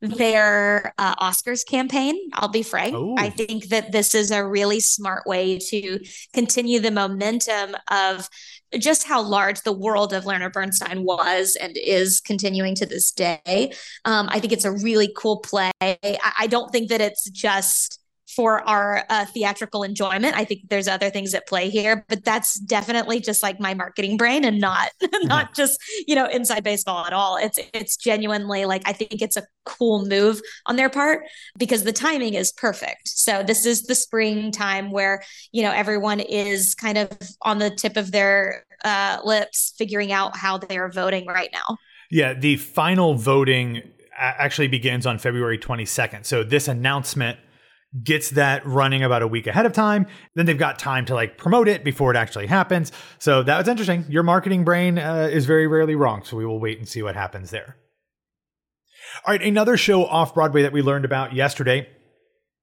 their 0.00 0.92
uh, 0.98 1.14
Oscars 1.16 1.66
campaign. 1.66 2.14
I'll 2.34 2.48
be 2.48 2.62
frank. 2.62 2.94
Ooh. 2.94 3.14
I 3.16 3.30
think 3.30 3.68
that 3.68 3.92
this 3.92 4.14
is 4.14 4.30
a 4.30 4.46
really 4.46 4.80
smart 4.80 5.26
way 5.26 5.58
to 5.70 6.00
continue 6.32 6.80
the 6.80 6.90
momentum 6.90 7.74
of 7.90 8.28
just 8.78 9.06
how 9.06 9.22
large 9.22 9.62
the 9.62 9.72
world 9.72 10.12
of 10.12 10.26
Leonard 10.26 10.52
Bernstein 10.52 11.04
was 11.04 11.56
and 11.60 11.76
is 11.76 12.20
continuing 12.20 12.74
to 12.74 12.86
this 12.86 13.10
day. 13.10 13.72
Um, 14.04 14.28
I 14.30 14.40
think 14.40 14.52
it's 14.52 14.64
a 14.64 14.72
really 14.72 15.12
cool 15.16 15.38
play. 15.38 15.70
I, 15.80 16.18
I 16.38 16.46
don't 16.46 16.70
think 16.70 16.90
that 16.90 17.00
it's 17.00 17.28
just 17.30 18.00
for 18.36 18.60
our 18.68 19.02
uh, 19.08 19.24
theatrical 19.24 19.82
enjoyment. 19.82 20.36
I 20.36 20.44
think 20.44 20.68
there's 20.68 20.86
other 20.86 21.08
things 21.08 21.34
at 21.34 21.48
play 21.48 21.70
here, 21.70 22.04
but 22.08 22.22
that's 22.22 22.60
definitely 22.60 23.18
just 23.18 23.42
like 23.42 23.58
my 23.58 23.72
marketing 23.72 24.18
brain 24.18 24.44
and 24.44 24.60
not 24.60 24.90
not 25.22 25.54
just 25.54 25.82
you 26.06 26.14
know 26.14 26.26
inside 26.26 26.62
baseball 26.62 27.06
at 27.06 27.14
all. 27.14 27.38
It's 27.38 27.58
it's 27.72 27.96
genuinely 27.96 28.66
like 28.66 28.82
I 28.84 28.92
think 28.92 29.22
it's 29.22 29.38
a 29.38 29.42
cool 29.64 30.06
move 30.06 30.42
on 30.66 30.76
their 30.76 30.90
part 30.90 31.22
because 31.58 31.84
the 31.84 31.92
timing 31.92 32.34
is 32.34 32.52
perfect. 32.52 33.08
So 33.08 33.42
this 33.42 33.64
is 33.64 33.84
the 33.84 33.94
spring 33.94 34.52
time 34.52 34.90
where 34.92 35.22
you 35.52 35.62
know 35.62 35.72
everyone 35.72 36.20
is 36.20 36.74
kind 36.74 36.98
of 36.98 37.10
on 37.42 37.58
the 37.58 37.70
tip 37.70 37.96
of 37.96 38.12
their 38.12 38.66
uh, 38.84 39.18
lips 39.24 39.72
figuring 39.78 40.12
out 40.12 40.36
how 40.36 40.58
they 40.58 40.76
are 40.76 40.90
voting 40.90 41.26
right 41.26 41.50
now. 41.52 41.78
Yeah, 42.10 42.34
the 42.34 42.56
final 42.56 43.14
voting 43.14 43.82
actually 44.18 44.68
begins 44.68 45.06
on 45.06 45.18
February 45.18 45.58
22nd. 45.58 46.24
So 46.24 46.42
this 46.42 46.68
announcement 46.68 47.38
gets 48.02 48.30
that 48.30 48.66
running 48.66 49.02
about 49.02 49.22
a 49.22 49.26
week 49.26 49.46
ahead 49.46 49.66
of 49.66 49.72
time. 49.72 50.06
Then 50.34 50.46
they've 50.46 50.58
got 50.58 50.78
time 50.78 51.04
to 51.06 51.14
like 51.14 51.38
promote 51.38 51.68
it 51.68 51.84
before 51.84 52.10
it 52.10 52.16
actually 52.16 52.46
happens. 52.46 52.92
So 53.18 53.42
that 53.42 53.58
was 53.58 53.68
interesting. 53.68 54.04
Your 54.08 54.22
marketing 54.22 54.64
brain 54.64 54.98
uh, 54.98 55.28
is 55.30 55.46
very 55.46 55.66
rarely 55.66 55.94
wrong. 55.94 56.22
So 56.24 56.36
we 56.36 56.44
will 56.44 56.60
wait 56.60 56.78
and 56.78 56.88
see 56.88 57.02
what 57.02 57.14
happens 57.14 57.50
there. 57.50 57.76
All 59.26 59.32
right, 59.32 59.42
another 59.42 59.76
show 59.76 60.04
off 60.04 60.34
Broadway 60.34 60.62
that 60.62 60.72
we 60.72 60.82
learned 60.82 61.04
about 61.04 61.32
yesterday 61.32 61.88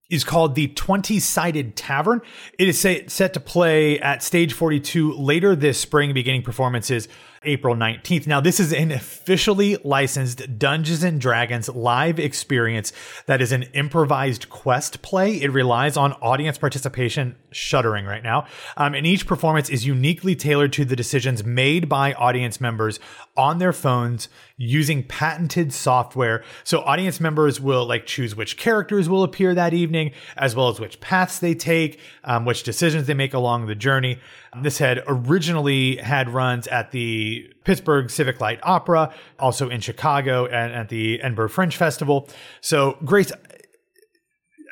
is 0.10 0.24
called 0.24 0.54
the 0.54 0.68
20 0.68 1.20
Sided 1.20 1.76
Tavern. 1.76 2.22
It 2.60 2.68
is 2.68 2.80
set 2.80 3.34
to 3.34 3.40
play 3.40 4.00
at 4.00 4.22
Stage 4.22 4.54
42 4.54 5.14
later 5.14 5.56
this 5.56 5.80
spring, 5.80 6.14
beginning 6.14 6.44
performances 6.44 7.08
April 7.46 7.76
19th. 7.76 8.28
Now, 8.28 8.42
this 8.42 8.60
is 8.60 8.74
an 8.74 8.92
officially 8.92 9.78
licensed 9.84 10.58
Dungeons 10.58 11.04
and 11.04 11.20
Dragons 11.20 11.70
live 11.70 12.20
experience 12.20 12.94
that 13.26 13.42
is 13.42 13.52
an 13.52 13.64
improvised 13.74 14.50
quest 14.50 15.02
play. 15.02 15.42
It 15.42 15.52
relies 15.52 15.98
on 15.98 16.14
audience 16.14 16.58
participation, 16.58 17.36
shuddering 17.52 18.06
right 18.06 18.24
now. 18.24 18.46
Um, 18.78 18.94
and 18.94 19.06
each 19.06 19.28
performance 19.28 19.70
is 19.70 19.86
uniquely 19.86 20.36
tailored 20.36 20.74
to 20.74 20.86
the 20.86 20.96
decisions 20.96 21.44
made 21.44 21.88
by 21.88 22.14
audience 22.14 22.62
members 22.62 23.00
on 23.36 23.58
their 23.60 23.74
phones 23.74 24.30
using 24.58 25.04
patented 25.04 25.74
software. 25.74 26.44
So 26.64 26.82
audience 26.82 27.20
members 27.20 27.60
will 27.60 27.86
like 27.86 28.06
choose 28.06 28.36
which 28.36 28.58
characters 28.58 29.10
will 29.10 29.24
appear 29.24 29.56
that 29.56 29.74
evening, 29.74 30.12
as 30.38 30.56
well 30.56 30.70
as 30.70 30.80
which 30.80 31.00
paths 31.00 31.40
they 31.40 31.56
take, 31.56 32.00
um, 32.24 32.46
which 32.46 32.64
decisions 32.64 33.08
they 33.08 33.14
make 33.14 33.34
along 33.34 33.66
the 33.66 33.76
journey. 33.76 34.20
This 34.62 34.78
had 34.78 35.04
originally 35.08 35.98
had 35.98 36.30
runs 36.30 36.68
at 36.68 36.92
the 36.92 37.46
Pittsburgh 37.64 38.10
Civic 38.10 38.40
Light 38.42 38.60
Opera, 38.64 39.14
also 39.40 39.70
in 39.70 39.82
Chicago 39.82 40.46
and 40.46 40.74
at 40.74 40.90
the 40.90 41.22
Edinburgh 41.22 41.50
Fringe 41.50 41.76
Festival. 41.76 42.30
So, 42.62 42.98
Grace, 43.04 43.32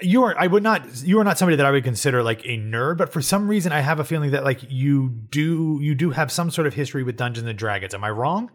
you 0.02 0.24
are 0.24 0.36
I 0.38 0.48
would 0.48 0.64
not 0.64 1.04
you 1.04 1.20
are 1.20 1.24
not 1.24 1.38
somebody 1.38 1.56
that 1.58 1.66
I 1.66 1.72
would 1.72 1.84
consider 1.84 2.24
like 2.24 2.42
a 2.46 2.58
nerd, 2.58 2.98
but 2.98 3.12
for 3.12 3.22
some 3.22 3.48
reason 3.48 3.72
I 3.72 3.82
have 3.82 4.00
a 4.00 4.04
feeling 4.04 4.32
that 4.32 4.44
like 4.44 4.60
you 4.70 5.10
do 5.10 5.80
you 5.82 5.96
do 5.96 6.12
have 6.12 6.32
some 6.32 6.50
sort 6.50 6.68
of 6.68 6.74
history 6.74 7.04
with 7.04 7.18
Dungeons 7.18 7.48
and 7.48 7.58
Dragons. 7.58 7.94
Am 7.94 8.04
I 8.04 8.10
wrong? 8.10 8.52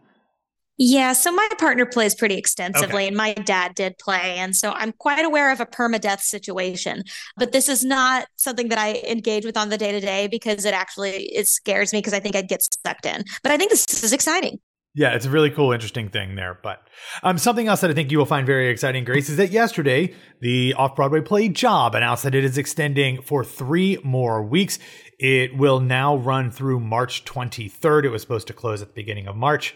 Yeah, 0.79 1.15
so 1.15 1.33
my 1.33 1.49
partner 1.59 1.87
plays 1.87 2.15
pretty 2.15 2.37
extensively, 2.37 3.05
okay. 3.05 3.09
and 3.09 3.17
my 3.17 3.33
dad 3.33 3.75
did 3.75 3.97
play. 3.99 4.37
And 4.37 4.55
so 4.55 4.73
I'm 4.73 4.93
quite 4.93 5.25
aware 5.25 5.51
of 5.51 5.61
a 5.61 5.67
permadeath 5.67 6.21
situation. 6.21 7.03
But 7.37 7.53
this 7.53 7.69
is 7.69 7.83
not 7.83 8.27
something 8.37 8.69
that 8.69 8.79
I 8.79 9.03
engage 9.09 9.47
with 9.47 9.57
on 9.57 9.71
the 9.71 9.79
day 9.79 9.93
to 9.93 10.01
day 10.01 10.27
because 10.27 10.65
it 10.67 10.75
actually 10.75 11.25
it 11.35 11.49
scares 11.49 11.93
me 11.93 12.01
because 12.01 12.13
I 12.13 12.21
think 12.21 12.37
I'd 12.37 12.49
get 12.49 12.61
sucked 12.87 13.07
in. 13.07 13.25
But 13.43 13.53
I 13.53 13.57
think 13.57 13.71
this 13.71 14.05
is 14.05 14.13
exciting. 14.13 14.59
Yeah, 14.95 15.15
it's 15.15 15.27
a 15.27 15.31
really 15.31 15.51
cool, 15.51 15.73
interesting 15.73 16.09
thing 16.09 16.37
there. 16.37 16.59
But 16.63 16.81
um, 17.23 17.37
something 17.37 17.69
else 17.69 17.83
that 17.83 17.91
I 17.91 17.95
think 17.95 18.11
you 18.11 18.17
will 18.17 18.25
find 18.25 18.47
very 18.47 18.69
exciting, 18.69 19.05
Grace, 19.05 19.29
is 19.29 19.37
that 19.37 19.51
yesterday 19.51 20.15
the 20.41 20.73
off 20.75 20.97
Broadway 20.97 21.21
play 21.21 21.49
Job 21.51 21.95
announced 21.95 22.23
that 22.25 22.35
it 22.35 22.45
is 22.45 22.57
extending 22.57 23.21
for 23.21 23.45
three 23.45 23.99
more 24.03 24.43
weeks. 24.43 24.79
It 25.19 25.57
will 25.57 25.81
now 25.81 26.17
run 26.17 26.51
through 26.51 26.81
March 26.81 27.25
23rd. 27.25 28.05
It 28.05 28.09
was 28.09 28.23
supposed 28.23 28.47
to 28.47 28.55
close 28.55 28.81
at 28.81 28.89
the 28.89 28.95
beginning 28.95 29.27
of 29.27 29.37
March. 29.37 29.75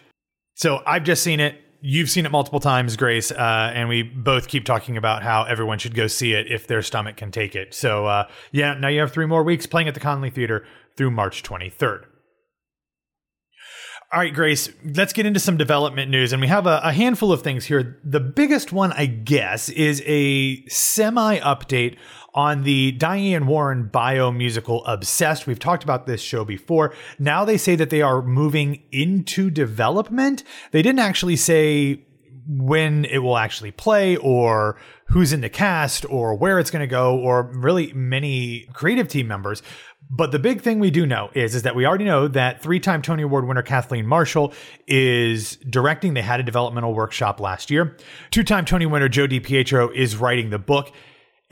So 0.61 0.83
I've 0.87 1.05
just 1.05 1.23
seen 1.23 1.41
it. 1.41 1.59
You've 1.81 2.11
seen 2.11 2.27
it 2.27 2.33
multiple 2.33 2.61
times, 2.61 2.95
Grace, 2.95 3.33
uh, 3.33 3.73
and 3.75 3.89
we 3.89 4.03
both 4.03 4.47
keep 4.47 4.67
talking 4.67 4.99
about 4.99 5.23
how 5.23 5.45
everyone 5.45 5.79
should 5.79 5.95
go 5.95 6.07
see 6.07 6.35
it 6.35 6.53
if 6.53 6.67
their 6.67 6.83
stomach 6.83 7.17
can 7.17 7.31
take 7.31 7.57
it. 7.57 7.73
So, 7.73 8.05
uh, 8.05 8.29
yeah, 8.53 8.75
now 8.75 8.89
you 8.89 9.01
have 9.01 9.11
three 9.11 9.25
more 9.25 9.43
weeks 9.43 9.65
playing 9.65 9.89
at 9.89 9.95
the 9.95 10.01
Connelly 10.01 10.29
Theater 10.29 10.67
through 10.97 11.13
March 11.13 11.43
23rd. 11.43 12.05
All 14.13 14.19
right, 14.19 14.35
Grace, 14.35 14.69
let's 14.97 15.13
get 15.13 15.25
into 15.25 15.39
some 15.39 15.57
development 15.57 16.11
news. 16.11 16.33
And 16.33 16.43
we 16.43 16.49
have 16.49 16.67
a, 16.67 16.81
a, 16.83 16.93
handful 16.93 17.31
of 17.31 17.43
things 17.43 17.67
here. 17.67 18.01
The 18.03 18.19
biggest 18.19 18.73
one, 18.73 18.93
I 18.93 19.07
guess, 19.07 19.69
is 19.69 20.03
a 20.05 20.67
semi 20.67 21.39
update 21.39 21.97
on 22.35 22.65
the 22.65 22.91
Diane 22.91 23.47
Warren 23.47 23.85
bio 23.85 24.33
musical 24.33 24.85
Obsessed. 24.85 25.47
We've 25.47 25.61
talked 25.61 25.85
about 25.85 26.09
this 26.09 26.21
show 26.21 26.45
before. 26.45 26.93
Now 27.21 27.45
they 27.45 27.57
say 27.57 27.77
that 27.77 27.91
they 27.91 28.03
are 28.03 28.21
moving 28.21 28.83
into 28.91 29.49
development. 29.49 30.43
They 30.73 30.83
didn't 30.83 30.99
actually 30.99 31.37
say 31.37 32.03
when 32.53 33.05
it 33.05 33.19
will 33.19 33.37
actually 33.37 33.71
play 33.71 34.17
or 34.17 34.77
who's 35.07 35.33
in 35.33 35.41
the 35.41 35.49
cast 35.49 36.05
or 36.11 36.35
where 36.35 36.59
it's 36.59 36.71
going 36.71 36.81
to 36.81 36.87
go 36.87 37.17
or 37.17 37.45
really 37.55 37.93
many 37.93 38.67
creative 38.73 39.07
team 39.07 39.29
members. 39.29 39.63
But 40.11 40.33
the 40.33 40.41
big 40.41 40.61
thing 40.61 40.81
we 40.81 40.91
do 40.91 41.07
know 41.07 41.31
is, 41.35 41.55
is 41.55 41.63
that 41.63 41.77
we 41.77 41.87
already 41.87 42.05
know 42.05 42.27
that 42.27 42.61
three-time 42.61 43.03
Tony 43.03 43.23
Award 43.23 43.47
winner 43.47 43.63
Kathleen 43.63 44.05
Marshall 44.05 44.53
is 44.89 45.57
directing. 45.59 46.15
They 46.15 46.23
had 46.23 46.41
a 46.41 46.43
developmental 46.43 46.93
workshop 46.93 47.39
last 47.39 47.71
year. 47.71 47.97
Two-time 48.33 48.65
Tony 48.65 48.87
winner 48.87 49.09
Joe 49.09 49.29
DiPietro 49.29 49.95
is 49.95 50.17
writing 50.17 50.51
the 50.51 50.59
book. 50.59 50.91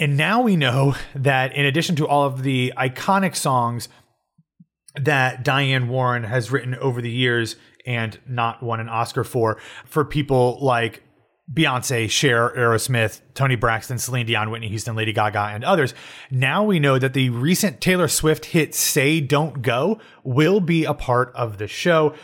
And 0.00 0.17
now 0.17 0.43
we 0.43 0.57
know 0.57 0.97
that 1.14 1.55
in 1.55 1.64
addition 1.64 1.95
to 1.97 2.09
all 2.09 2.25
of 2.25 2.43
the 2.43 2.73
iconic 2.76 3.37
songs 3.37 3.88
that 4.97 5.45
Diane 5.45 5.87
Warren 5.87 6.25
has 6.25 6.50
written 6.50 6.75
over 6.75 7.00
the 7.00 7.11
years 7.11 7.55
and 7.88 8.21
not 8.28 8.62
won 8.62 8.78
an 8.78 8.88
Oscar 8.88 9.25
for, 9.25 9.59
for 9.87 10.04
people 10.04 10.59
like 10.61 11.02
Beyonce, 11.52 12.11
Cher, 12.11 12.50
Aerosmith, 12.50 13.23
Toni 13.33 13.57
Braxton, 13.57 13.99
Celine 13.99 14.26
Dion, 14.26 14.50
Whitney 14.50 14.68
Houston, 14.68 14.95
Lady 14.95 15.14
Gaga, 15.14 15.50
and 15.54 15.64
others. 15.64 15.95
Now 16.30 16.62
we 16.62 16.78
know 16.78 16.99
that 16.99 17.14
the 17.14 17.30
recent 17.30 17.80
Taylor 17.80 18.07
Swift 18.07 18.45
hit 18.47 18.75
Say 18.75 19.21
Don't 19.21 19.62
Go 19.62 19.99
will 20.23 20.61
be 20.61 20.85
a 20.85 20.92
part 20.92 21.33
of 21.35 21.57
the 21.57 21.66
show 21.66 22.14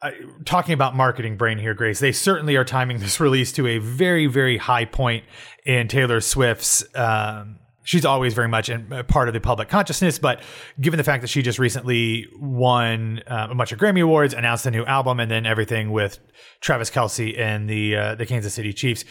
uh, 0.00 0.12
talking 0.44 0.74
about 0.74 0.94
marketing 0.94 1.36
brain 1.36 1.58
here, 1.58 1.74
Grace, 1.74 1.98
they 1.98 2.12
certainly 2.12 2.54
are 2.54 2.64
timing 2.64 2.98
this 2.98 3.18
release 3.20 3.50
to 3.52 3.66
a 3.66 3.78
very, 3.78 4.26
very 4.26 4.56
high 4.56 4.84
point 4.84 5.24
in 5.66 5.88
Taylor 5.88 6.20
Swift's. 6.20 6.84
Um, 6.94 7.58
she's 7.88 8.04
always 8.04 8.34
very 8.34 8.48
much 8.48 8.68
in, 8.68 8.92
uh, 8.92 9.02
part 9.02 9.28
of 9.28 9.34
the 9.34 9.40
public 9.40 9.70
consciousness, 9.70 10.18
but 10.18 10.42
given 10.78 10.98
the 10.98 11.04
fact 11.04 11.22
that 11.22 11.28
she 11.28 11.40
just 11.40 11.58
recently 11.58 12.26
won 12.38 13.22
uh, 13.26 13.48
a 13.50 13.54
bunch 13.54 13.72
of 13.72 13.78
Grammy 13.78 14.02
awards, 14.02 14.34
announced 14.34 14.66
a 14.66 14.70
new 14.70 14.84
album, 14.84 15.18
and 15.18 15.30
then 15.30 15.46
everything 15.46 15.90
with 15.90 16.18
Travis 16.60 16.90
Kelce 16.90 17.38
and 17.38 17.68
the 17.68 17.96
uh, 17.96 18.14
the 18.14 18.26
Kansas 18.26 18.52
City 18.52 18.74
Chiefs, 18.74 19.06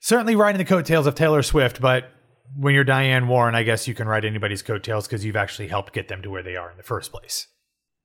certainly 0.00 0.34
riding 0.34 0.58
the 0.58 0.64
coattails 0.64 1.06
of 1.06 1.14
Taylor 1.14 1.42
Swift, 1.42 1.80
but. 1.80 2.10
When 2.54 2.74
you're 2.74 2.84
Diane 2.84 3.28
Warren, 3.28 3.54
I 3.54 3.62
guess 3.62 3.88
you 3.88 3.94
can 3.94 4.06
ride 4.06 4.26
anybody's 4.26 4.60
coattails 4.60 5.06
because 5.06 5.24
you've 5.24 5.36
actually 5.36 5.68
helped 5.68 5.94
get 5.94 6.08
them 6.08 6.20
to 6.20 6.28
where 6.28 6.42
they 6.42 6.54
are 6.54 6.70
in 6.70 6.76
the 6.76 6.82
first 6.82 7.10
place. 7.10 7.46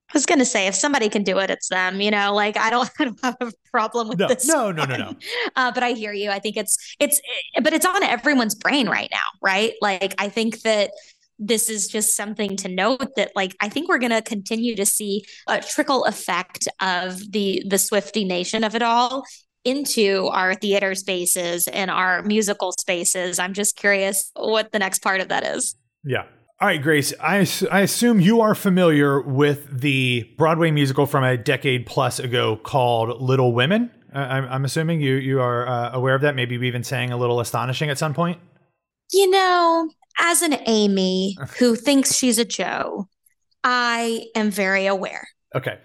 I 0.08 0.12
was 0.14 0.26
gonna 0.26 0.44
say 0.44 0.66
if 0.66 0.74
somebody 0.74 1.08
can 1.08 1.22
do 1.22 1.38
it, 1.38 1.50
it's 1.50 1.68
them. 1.68 2.00
You 2.00 2.10
know, 2.10 2.34
like 2.34 2.56
I 2.56 2.70
don't, 2.70 2.90
I 2.98 3.04
don't 3.04 3.20
have 3.22 3.36
a 3.40 3.52
problem 3.70 4.08
with 4.08 4.18
no, 4.18 4.28
this. 4.28 4.46
No, 4.46 4.72
no, 4.72 4.84
no, 4.84 4.96
no. 4.96 5.14
Uh, 5.56 5.72
but 5.72 5.82
I 5.82 5.92
hear 5.92 6.12
you. 6.12 6.30
I 6.30 6.38
think 6.38 6.56
it's 6.56 6.96
it's, 6.98 7.20
it, 7.54 7.62
but 7.64 7.72
it's 7.72 7.86
on 7.86 8.02
everyone's 8.02 8.54
brain 8.54 8.88
right 8.88 9.08
now, 9.10 9.18
right? 9.42 9.74
Like 9.80 10.14
I 10.18 10.28
think 10.28 10.62
that 10.62 10.90
this 11.38 11.68
is 11.68 11.86
just 11.86 12.16
something 12.16 12.56
to 12.56 12.68
note 12.68 13.14
that 13.16 13.32
like 13.36 13.54
I 13.60 13.68
think 13.68 13.88
we're 13.88 13.98
going 13.98 14.10
to 14.10 14.22
continue 14.22 14.74
to 14.76 14.84
see 14.84 15.24
a 15.46 15.60
trickle 15.60 16.04
effect 16.04 16.66
of 16.80 17.18
the 17.30 17.62
the 17.66 17.76
Swiftie 17.76 18.26
nation 18.26 18.64
of 18.64 18.74
it 18.74 18.82
all 18.82 19.24
into 19.64 20.28
our 20.32 20.54
theater 20.54 20.94
spaces 20.94 21.68
and 21.68 21.90
our 21.90 22.22
musical 22.22 22.72
spaces. 22.72 23.38
I'm 23.38 23.52
just 23.52 23.76
curious 23.76 24.30
what 24.34 24.72
the 24.72 24.78
next 24.78 25.02
part 25.02 25.20
of 25.20 25.28
that 25.28 25.44
is. 25.44 25.76
Yeah, 26.04 26.24
all 26.60 26.66
right, 26.66 26.82
Grace, 26.82 27.14
I, 27.20 27.46
I 27.70 27.82
assume 27.82 28.18
you 28.18 28.40
are 28.40 28.54
familiar 28.54 29.20
with 29.20 29.80
the 29.80 30.28
Broadway 30.36 30.72
musical 30.72 31.06
from 31.06 31.22
a 31.22 31.36
decade 31.36 31.86
plus 31.86 32.18
ago 32.18 32.56
called 32.56 33.22
Little 33.22 33.52
Women. 33.52 33.92
I'm, 34.12 34.44
I'm 34.46 34.64
assuming 34.64 35.00
you, 35.00 35.14
you 35.14 35.40
are 35.40 35.68
uh, 35.68 35.92
aware 35.92 36.16
of 36.16 36.22
that. 36.22 36.34
Maybe 36.34 36.56
even 36.56 36.82
saying 36.82 37.12
a 37.12 37.16
little 37.16 37.38
astonishing 37.38 37.90
at 37.90 37.98
some 37.98 38.12
point. 38.12 38.40
You 39.12 39.30
know, 39.30 39.88
as 40.18 40.42
an 40.42 40.56
Amy 40.66 41.36
who 41.58 41.76
thinks 41.76 42.16
she's 42.16 42.38
a 42.38 42.44
Jo, 42.44 43.06
I 43.62 44.26
am 44.34 44.50
very 44.50 44.86
aware. 44.86 45.28
Okay. 45.54 45.78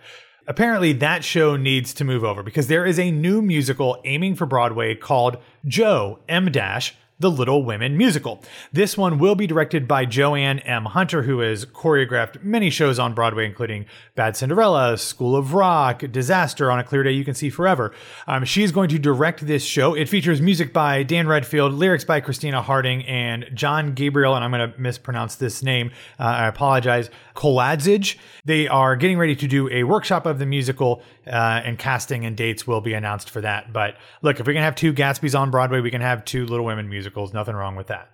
Apparently, 0.47 0.91
that 0.93 1.23
show 1.23 1.55
needs 1.55 1.93
to 1.93 2.03
move 2.03 2.23
over 2.23 2.41
because 2.41 2.67
there 2.67 2.85
is 2.85 2.97
a 2.97 3.11
new 3.11 3.41
musical 3.43 4.01
aiming 4.05 4.35
for 4.35 4.47
Broadway 4.47 4.95
called 4.95 5.37
Jo 5.67 6.19
M. 6.27 6.51
Dash 6.51 6.95
the 7.23 7.31
Little 7.31 7.63
Women 7.63 7.97
musical. 7.97 8.43
This 8.73 8.97
one 8.97 9.17
will 9.17 9.33
be 9.33 9.47
directed 9.47 9.87
by 9.87 10.05
JoAnn 10.05 10.61
M. 10.67 10.83
Hunter, 10.83 11.23
who 11.23 11.39
has 11.39 11.65
choreographed 11.65 12.43
many 12.43 12.69
shows 12.69 12.99
on 12.99 13.13
Broadway, 13.13 13.45
including 13.45 13.85
Bad 14.13 14.35
Cinderella, 14.35 14.97
School 14.97 15.33
of 15.37 15.53
Rock, 15.53 16.03
Disaster, 16.11 16.69
On 16.69 16.79
a 16.79 16.83
Clear 16.83 17.01
Day 17.01 17.13
You 17.13 17.23
Can 17.23 17.33
See 17.33 17.49
Forever. 17.49 17.93
Um, 18.27 18.43
she's 18.43 18.73
going 18.73 18.89
to 18.89 18.99
direct 18.99 19.47
this 19.47 19.63
show. 19.63 19.93
It 19.93 20.09
features 20.09 20.41
music 20.41 20.73
by 20.73 21.01
Dan 21.03 21.25
Redfield, 21.25 21.71
lyrics 21.71 22.03
by 22.03 22.19
Christina 22.19 22.61
Harding, 22.61 23.05
and 23.05 23.49
John 23.53 23.93
Gabriel, 23.93 24.35
and 24.35 24.43
I'm 24.43 24.51
going 24.51 24.69
to 24.69 24.77
mispronounce 24.77 25.35
this 25.35 25.63
name. 25.63 25.91
Uh, 26.19 26.23
I 26.23 26.47
apologize. 26.47 27.09
Koladzij. 27.35 28.17
They 28.43 28.67
are 28.67 28.97
getting 28.97 29.17
ready 29.17 29.37
to 29.37 29.47
do 29.47 29.69
a 29.69 29.83
workshop 29.85 30.25
of 30.25 30.39
the 30.39 30.45
musical, 30.45 31.01
uh, 31.25 31.61
and 31.63 31.79
casting 31.79 32.25
and 32.25 32.35
dates 32.35 32.67
will 32.67 32.81
be 32.81 32.93
announced 32.93 33.29
for 33.29 33.39
that. 33.39 33.71
But 33.71 33.95
look, 34.21 34.41
if 34.41 34.45
we 34.45 34.53
can 34.53 34.61
have 34.61 34.75
two 34.75 34.93
Gatsby's 34.93 35.33
on 35.33 35.49
Broadway, 35.49 35.79
we 35.79 35.89
can 35.89 36.01
have 36.01 36.25
two 36.25 36.45
Little 36.45 36.65
Women 36.65 36.89
musicals. 36.89 37.12
Nothing 37.15 37.55
wrong 37.55 37.75
with 37.75 37.87
that. 37.87 38.09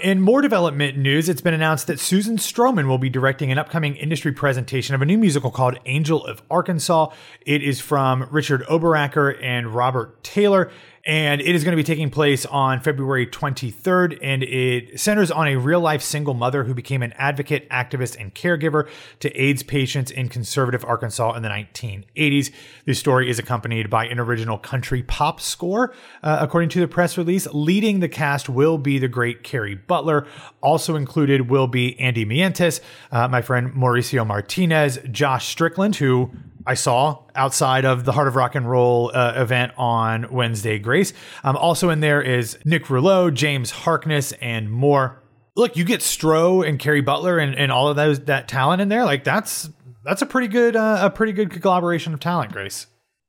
In 0.00 0.20
more 0.20 0.42
development 0.42 0.98
news, 0.98 1.28
it's 1.28 1.40
been 1.40 1.54
announced 1.54 1.86
that 1.86 2.00
Susan 2.00 2.36
Stroman 2.36 2.88
will 2.88 2.98
be 2.98 3.08
directing 3.08 3.52
an 3.52 3.58
upcoming 3.58 3.94
industry 3.94 4.32
presentation 4.32 4.94
of 4.94 5.02
a 5.02 5.06
new 5.06 5.16
musical 5.16 5.52
called 5.52 5.78
Angel 5.86 6.24
of 6.26 6.42
Arkansas. 6.50 7.10
It 7.46 7.62
is 7.62 7.80
from 7.80 8.26
Richard 8.32 8.64
Oberacker 8.66 9.40
and 9.40 9.72
Robert 9.72 10.24
Taylor 10.24 10.72
and 11.06 11.42
it 11.42 11.54
is 11.54 11.64
going 11.64 11.72
to 11.72 11.76
be 11.76 11.84
taking 11.84 12.08
place 12.08 12.46
on 12.46 12.80
February 12.80 13.26
23rd. 13.26 14.18
And 14.22 14.42
it 14.42 14.98
centers 14.98 15.30
on 15.30 15.48
a 15.48 15.56
real 15.56 15.80
life 15.80 16.02
single 16.02 16.32
mother 16.32 16.64
who 16.64 16.72
became 16.72 17.02
an 17.02 17.12
advocate, 17.18 17.68
activist, 17.68 18.18
and 18.18 18.34
caregiver 18.34 18.88
to 19.20 19.30
AIDS 19.40 19.62
patients 19.62 20.10
in 20.10 20.30
conservative 20.30 20.84
Arkansas 20.84 21.34
in 21.34 21.42
the 21.42 21.50
1980s. 21.50 22.50
This 22.86 22.98
story 22.98 23.28
is 23.28 23.38
accompanied 23.38 23.90
by 23.90 24.06
an 24.06 24.18
original 24.18 24.56
country 24.56 25.02
pop 25.02 25.40
score, 25.40 25.94
uh, 26.22 26.38
according 26.40 26.70
to 26.70 26.80
the 26.80 26.88
press 26.88 27.18
release. 27.18 27.46
Leading 27.52 28.00
the 28.00 28.08
cast 28.08 28.48
will 28.48 28.78
be 28.78 28.98
the 28.98 29.08
great 29.08 29.42
Kerry 29.42 29.74
Butler. 29.74 30.26
Also 30.62 30.96
included 30.96 31.50
will 31.50 31.66
be 31.66 32.00
Andy 32.00 32.24
Mientus, 32.24 32.80
uh, 33.12 33.28
my 33.28 33.42
friend 33.42 33.74
Mauricio 33.74 34.26
Martinez, 34.26 34.98
Josh 35.10 35.48
Strickland, 35.48 35.96
who 35.96 36.30
I 36.66 36.74
saw 36.74 37.22
outside 37.34 37.84
of 37.84 38.04
the 38.04 38.12
Heart 38.12 38.28
of 38.28 38.36
Rock 38.36 38.54
and 38.54 38.68
Roll 38.68 39.10
uh, 39.14 39.34
event 39.36 39.72
on 39.76 40.32
Wednesday 40.32 40.78
Grace. 40.78 41.12
Um, 41.42 41.56
also 41.56 41.90
in 41.90 42.00
there 42.00 42.22
is 42.22 42.58
Nick 42.64 42.88
Rouleau, 42.88 43.30
James 43.30 43.70
Harkness, 43.70 44.32
and 44.32 44.70
more. 44.70 45.22
Look, 45.56 45.76
you 45.76 45.84
get 45.84 46.00
Stro 46.00 46.66
and 46.66 46.78
Kerry 46.78 47.00
Butler 47.00 47.38
and, 47.38 47.54
and 47.54 47.70
all 47.70 47.88
of 47.88 47.96
those 47.96 48.20
that 48.20 48.48
talent 48.48 48.80
in 48.80 48.88
there. 48.88 49.04
Like 49.04 49.24
that's 49.24 49.68
that's 50.04 50.22
a 50.22 50.26
pretty 50.26 50.48
good 50.48 50.74
uh, 50.74 50.98
a 51.02 51.10
pretty 51.10 51.32
good 51.32 51.50
collaboration 51.50 52.14
of 52.14 52.20
talent, 52.20 52.52
Grace. 52.52 52.86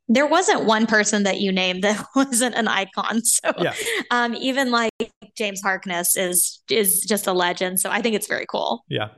There 0.07 0.27
wasn't 0.27 0.65
one 0.65 0.85
person 0.85 1.23
that 1.23 1.39
you 1.39 1.51
named 1.51 1.83
that 1.83 2.05
wasn't 2.15 2.55
an 2.55 2.67
icon. 2.67 3.23
So 3.25 3.51
yeah. 3.59 3.73
um, 4.11 4.33
even 4.35 4.71
like 4.71 4.91
James 5.35 5.61
Harkness 5.61 6.15
is 6.15 6.61
is 6.69 7.01
just 7.01 7.27
a 7.27 7.33
legend. 7.33 7.79
So 7.79 7.89
I 7.89 8.01
think 8.01 8.15
it's 8.15 8.27
very 8.27 8.45
cool. 8.47 8.85
Yeah. 8.87 9.09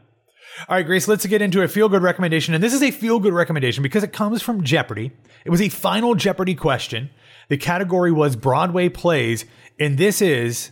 All 0.67 0.75
right, 0.75 0.85
Grace, 0.85 1.07
let's 1.07 1.25
get 1.25 1.41
into 1.41 1.61
a 1.61 1.67
feel 1.67 1.89
good 1.89 2.01
recommendation. 2.01 2.53
And 2.53 2.63
this 2.63 2.73
is 2.73 2.81
a 2.81 2.91
feel 2.91 3.19
good 3.19 3.33
recommendation 3.33 3.83
because 3.83 4.03
it 4.03 4.13
comes 4.13 4.41
from 4.41 4.63
Jeopardy. 4.63 5.11
It 5.45 5.49
was 5.49 5.61
a 5.61 5.69
final 5.69 6.15
Jeopardy 6.15 6.55
question. 6.55 7.09
The 7.49 7.57
category 7.57 8.11
was 8.11 8.35
Broadway 8.35 8.89
plays, 8.89 9.45
and 9.79 9.97
this 9.97 10.21
is 10.21 10.71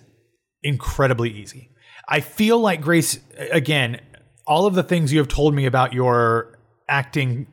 incredibly 0.63 1.29
easy. 1.29 1.69
I 2.07 2.19
feel 2.19 2.59
like, 2.59 2.81
Grace, 2.81 3.19
again, 3.51 4.01
all 4.45 4.65
of 4.65 4.75
the 4.75 4.83
things 4.83 5.13
you 5.13 5.19
have 5.19 5.27
told 5.27 5.53
me 5.55 5.65
about 5.65 5.93
your 5.93 6.59
acting 6.89 7.47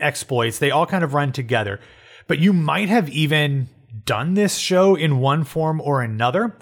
exploits, 0.00 0.58
they 0.58 0.70
all 0.70 0.86
kind 0.86 1.02
of 1.02 1.14
run 1.14 1.32
together. 1.32 1.80
But 2.28 2.38
you 2.38 2.52
might 2.52 2.88
have 2.88 3.08
even 3.08 3.68
done 4.04 4.34
this 4.34 4.56
show 4.56 4.94
in 4.94 5.18
one 5.18 5.44
form 5.44 5.80
or 5.80 6.02
another. 6.02 6.56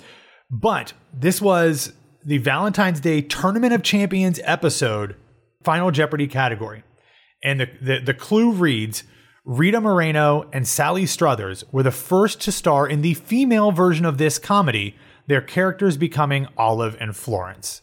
But 0.50 0.92
this 1.12 1.40
was 1.40 1.92
the 2.24 2.38
Valentine's 2.38 3.00
Day 3.00 3.22
Tournament 3.22 3.72
of 3.72 3.82
Champions 3.82 4.40
episode, 4.44 5.16
Final 5.62 5.90
Jeopardy 5.90 6.26
category. 6.26 6.82
And 7.42 7.60
the, 7.60 7.68
the, 7.80 8.00
the 8.00 8.14
clue 8.14 8.52
reads 8.52 9.04
Rita 9.44 9.80
Moreno 9.80 10.48
and 10.52 10.68
Sally 10.68 11.06
Struthers 11.06 11.64
were 11.72 11.82
the 11.82 11.90
first 11.90 12.40
to 12.42 12.52
star 12.52 12.86
in 12.86 13.02
the 13.02 13.14
female 13.14 13.72
version 13.72 14.04
of 14.04 14.18
this 14.18 14.38
comedy, 14.38 14.96
their 15.26 15.40
characters 15.40 15.96
becoming 15.96 16.46
Olive 16.56 16.96
and 17.00 17.16
Florence. 17.16 17.82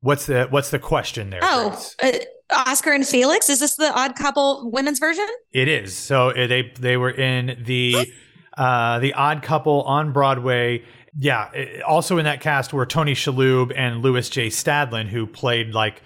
What's 0.00 0.26
the 0.26 0.46
what's 0.50 0.70
the 0.70 0.78
question 0.78 1.30
there? 1.30 1.40
Oh, 1.42 1.80
uh, 2.02 2.12
Oscar 2.50 2.92
and 2.92 3.06
Felix. 3.06 3.48
Is 3.48 3.60
this 3.60 3.74
the 3.74 3.92
Odd 3.92 4.14
Couple 4.14 4.70
women's 4.70 5.00
version? 5.00 5.26
It 5.52 5.66
is. 5.66 5.96
So 5.96 6.30
uh, 6.30 6.46
they 6.46 6.72
they 6.78 6.96
were 6.96 7.10
in 7.10 7.62
the 7.64 8.12
uh, 8.56 9.00
the 9.00 9.14
Odd 9.14 9.42
Couple 9.42 9.82
on 9.82 10.12
Broadway 10.12 10.84
yeah, 11.16 11.80
also 11.86 12.18
in 12.18 12.24
that 12.24 12.40
cast 12.40 12.72
were 12.72 12.86
Tony 12.86 13.14
Shalhoub 13.14 13.72
and 13.76 14.02
Lewis 14.02 14.28
J. 14.28 14.48
Stadlen, 14.48 15.08
who 15.08 15.26
played 15.26 15.74
like 15.74 16.02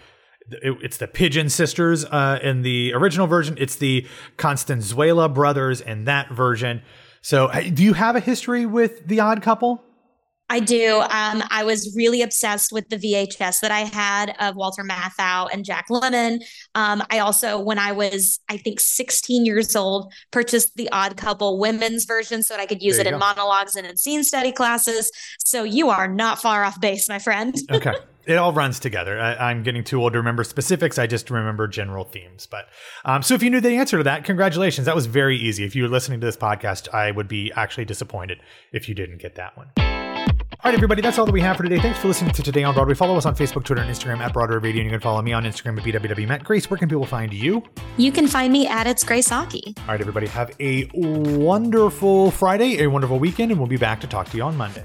it, 0.50 0.76
it's 0.82 0.96
the 0.96 1.06
Pigeon 1.06 1.48
sisters 1.48 2.04
uh, 2.04 2.38
in 2.42 2.62
the 2.62 2.92
original 2.94 3.26
version. 3.26 3.56
It's 3.58 3.76
the 3.76 4.06
Costazuela 4.36 5.32
brothers 5.32 5.80
in 5.80 6.04
that 6.04 6.30
version. 6.30 6.82
So, 7.20 7.50
do 7.72 7.82
you 7.82 7.94
have 7.94 8.16
a 8.16 8.20
history 8.20 8.66
with 8.66 9.06
the 9.06 9.20
Odd 9.20 9.42
Couple? 9.42 9.84
I 10.52 10.60
do. 10.60 11.00
Um, 11.08 11.42
I 11.48 11.64
was 11.64 11.94
really 11.96 12.20
obsessed 12.20 12.72
with 12.72 12.90
the 12.90 12.98
VHS 12.98 13.60
that 13.60 13.70
I 13.70 13.80
had 13.80 14.36
of 14.38 14.54
Walter 14.54 14.84
Matthau 14.84 15.48
and 15.50 15.64
Jack 15.64 15.86
Lemmon. 15.88 16.44
Um, 16.74 17.02
I 17.08 17.20
also, 17.20 17.58
when 17.58 17.78
I 17.78 17.92
was, 17.92 18.38
I 18.50 18.58
think, 18.58 18.78
16 18.78 19.46
years 19.46 19.74
old, 19.74 20.12
purchased 20.30 20.76
the 20.76 20.90
Odd 20.92 21.16
Couple 21.16 21.58
women's 21.58 22.04
version 22.04 22.42
so 22.42 22.52
that 22.52 22.60
I 22.60 22.66
could 22.66 22.82
use 22.82 22.98
it 22.98 23.06
in 23.06 23.14
go. 23.14 23.18
monologues 23.18 23.76
and 23.76 23.86
in 23.86 23.96
scene 23.96 24.22
study 24.24 24.52
classes. 24.52 25.10
So 25.46 25.64
you 25.64 25.88
are 25.88 26.06
not 26.06 26.38
far 26.38 26.64
off 26.64 26.78
base, 26.82 27.08
my 27.08 27.18
friend. 27.18 27.56
okay. 27.70 27.94
It 28.24 28.36
all 28.36 28.52
runs 28.52 28.78
together. 28.78 29.18
I, 29.18 29.50
am 29.50 29.64
getting 29.64 29.82
too 29.82 30.00
old 30.00 30.12
to 30.12 30.20
remember 30.20 30.44
specifics. 30.44 30.96
I 30.96 31.08
just 31.08 31.28
remember 31.28 31.66
general 31.66 32.04
themes. 32.04 32.46
But 32.48 32.68
um, 33.04 33.20
so 33.20 33.34
if 33.34 33.42
you 33.42 33.50
knew 33.50 33.60
the 33.60 33.70
answer 33.70 33.96
to 33.98 34.04
that, 34.04 34.22
congratulations. 34.22 34.86
That 34.86 34.94
was 34.94 35.06
very 35.06 35.36
easy. 35.36 35.64
If 35.64 35.74
you 35.74 35.82
were 35.82 35.88
listening 35.88 36.20
to 36.20 36.26
this 36.26 36.36
podcast, 36.36 36.88
I 36.94 37.10
would 37.10 37.26
be 37.26 37.50
actually 37.56 37.84
disappointed 37.84 38.38
if 38.72 38.88
you 38.88 38.94
didn't 38.94 39.18
get 39.18 39.34
that 39.34 39.56
one. 39.56 39.91
All 40.64 40.70
right, 40.70 40.78
everybody, 40.78 41.02
that's 41.02 41.18
all 41.18 41.26
that 41.26 41.32
we 41.32 41.40
have 41.40 41.56
for 41.56 41.64
today. 41.64 41.80
Thanks 41.80 41.98
for 41.98 42.06
listening 42.06 42.32
to 42.34 42.40
Today 42.40 42.62
on 42.62 42.72
Broadway. 42.72 42.94
Follow 42.94 43.16
us 43.16 43.26
on 43.26 43.34
Facebook, 43.34 43.64
Twitter, 43.64 43.82
and 43.82 43.90
Instagram 43.90 44.18
at 44.18 44.32
Broadway 44.32 44.58
Radio. 44.58 44.82
And 44.82 44.84
you 44.84 44.90
can 44.92 45.00
follow 45.00 45.20
me 45.20 45.32
on 45.32 45.42
Instagram 45.42 45.76
at 45.76 45.84
BWWMet. 45.84 46.44
Grace, 46.44 46.70
where 46.70 46.78
can 46.78 46.88
people 46.88 47.04
find 47.04 47.32
you? 47.32 47.64
You 47.96 48.12
can 48.12 48.28
find 48.28 48.52
me 48.52 48.68
at 48.68 48.86
It's 48.86 49.02
Grace 49.02 49.32
Aki. 49.32 49.74
All 49.76 49.84
right, 49.88 50.00
everybody, 50.00 50.28
have 50.28 50.52
a 50.60 50.88
wonderful 50.94 52.30
Friday, 52.30 52.84
a 52.84 52.86
wonderful 52.86 53.18
weekend, 53.18 53.50
and 53.50 53.58
we'll 53.58 53.68
be 53.68 53.76
back 53.76 54.00
to 54.02 54.06
talk 54.06 54.28
to 54.28 54.36
you 54.36 54.44
on 54.44 54.56
Monday. 54.56 54.84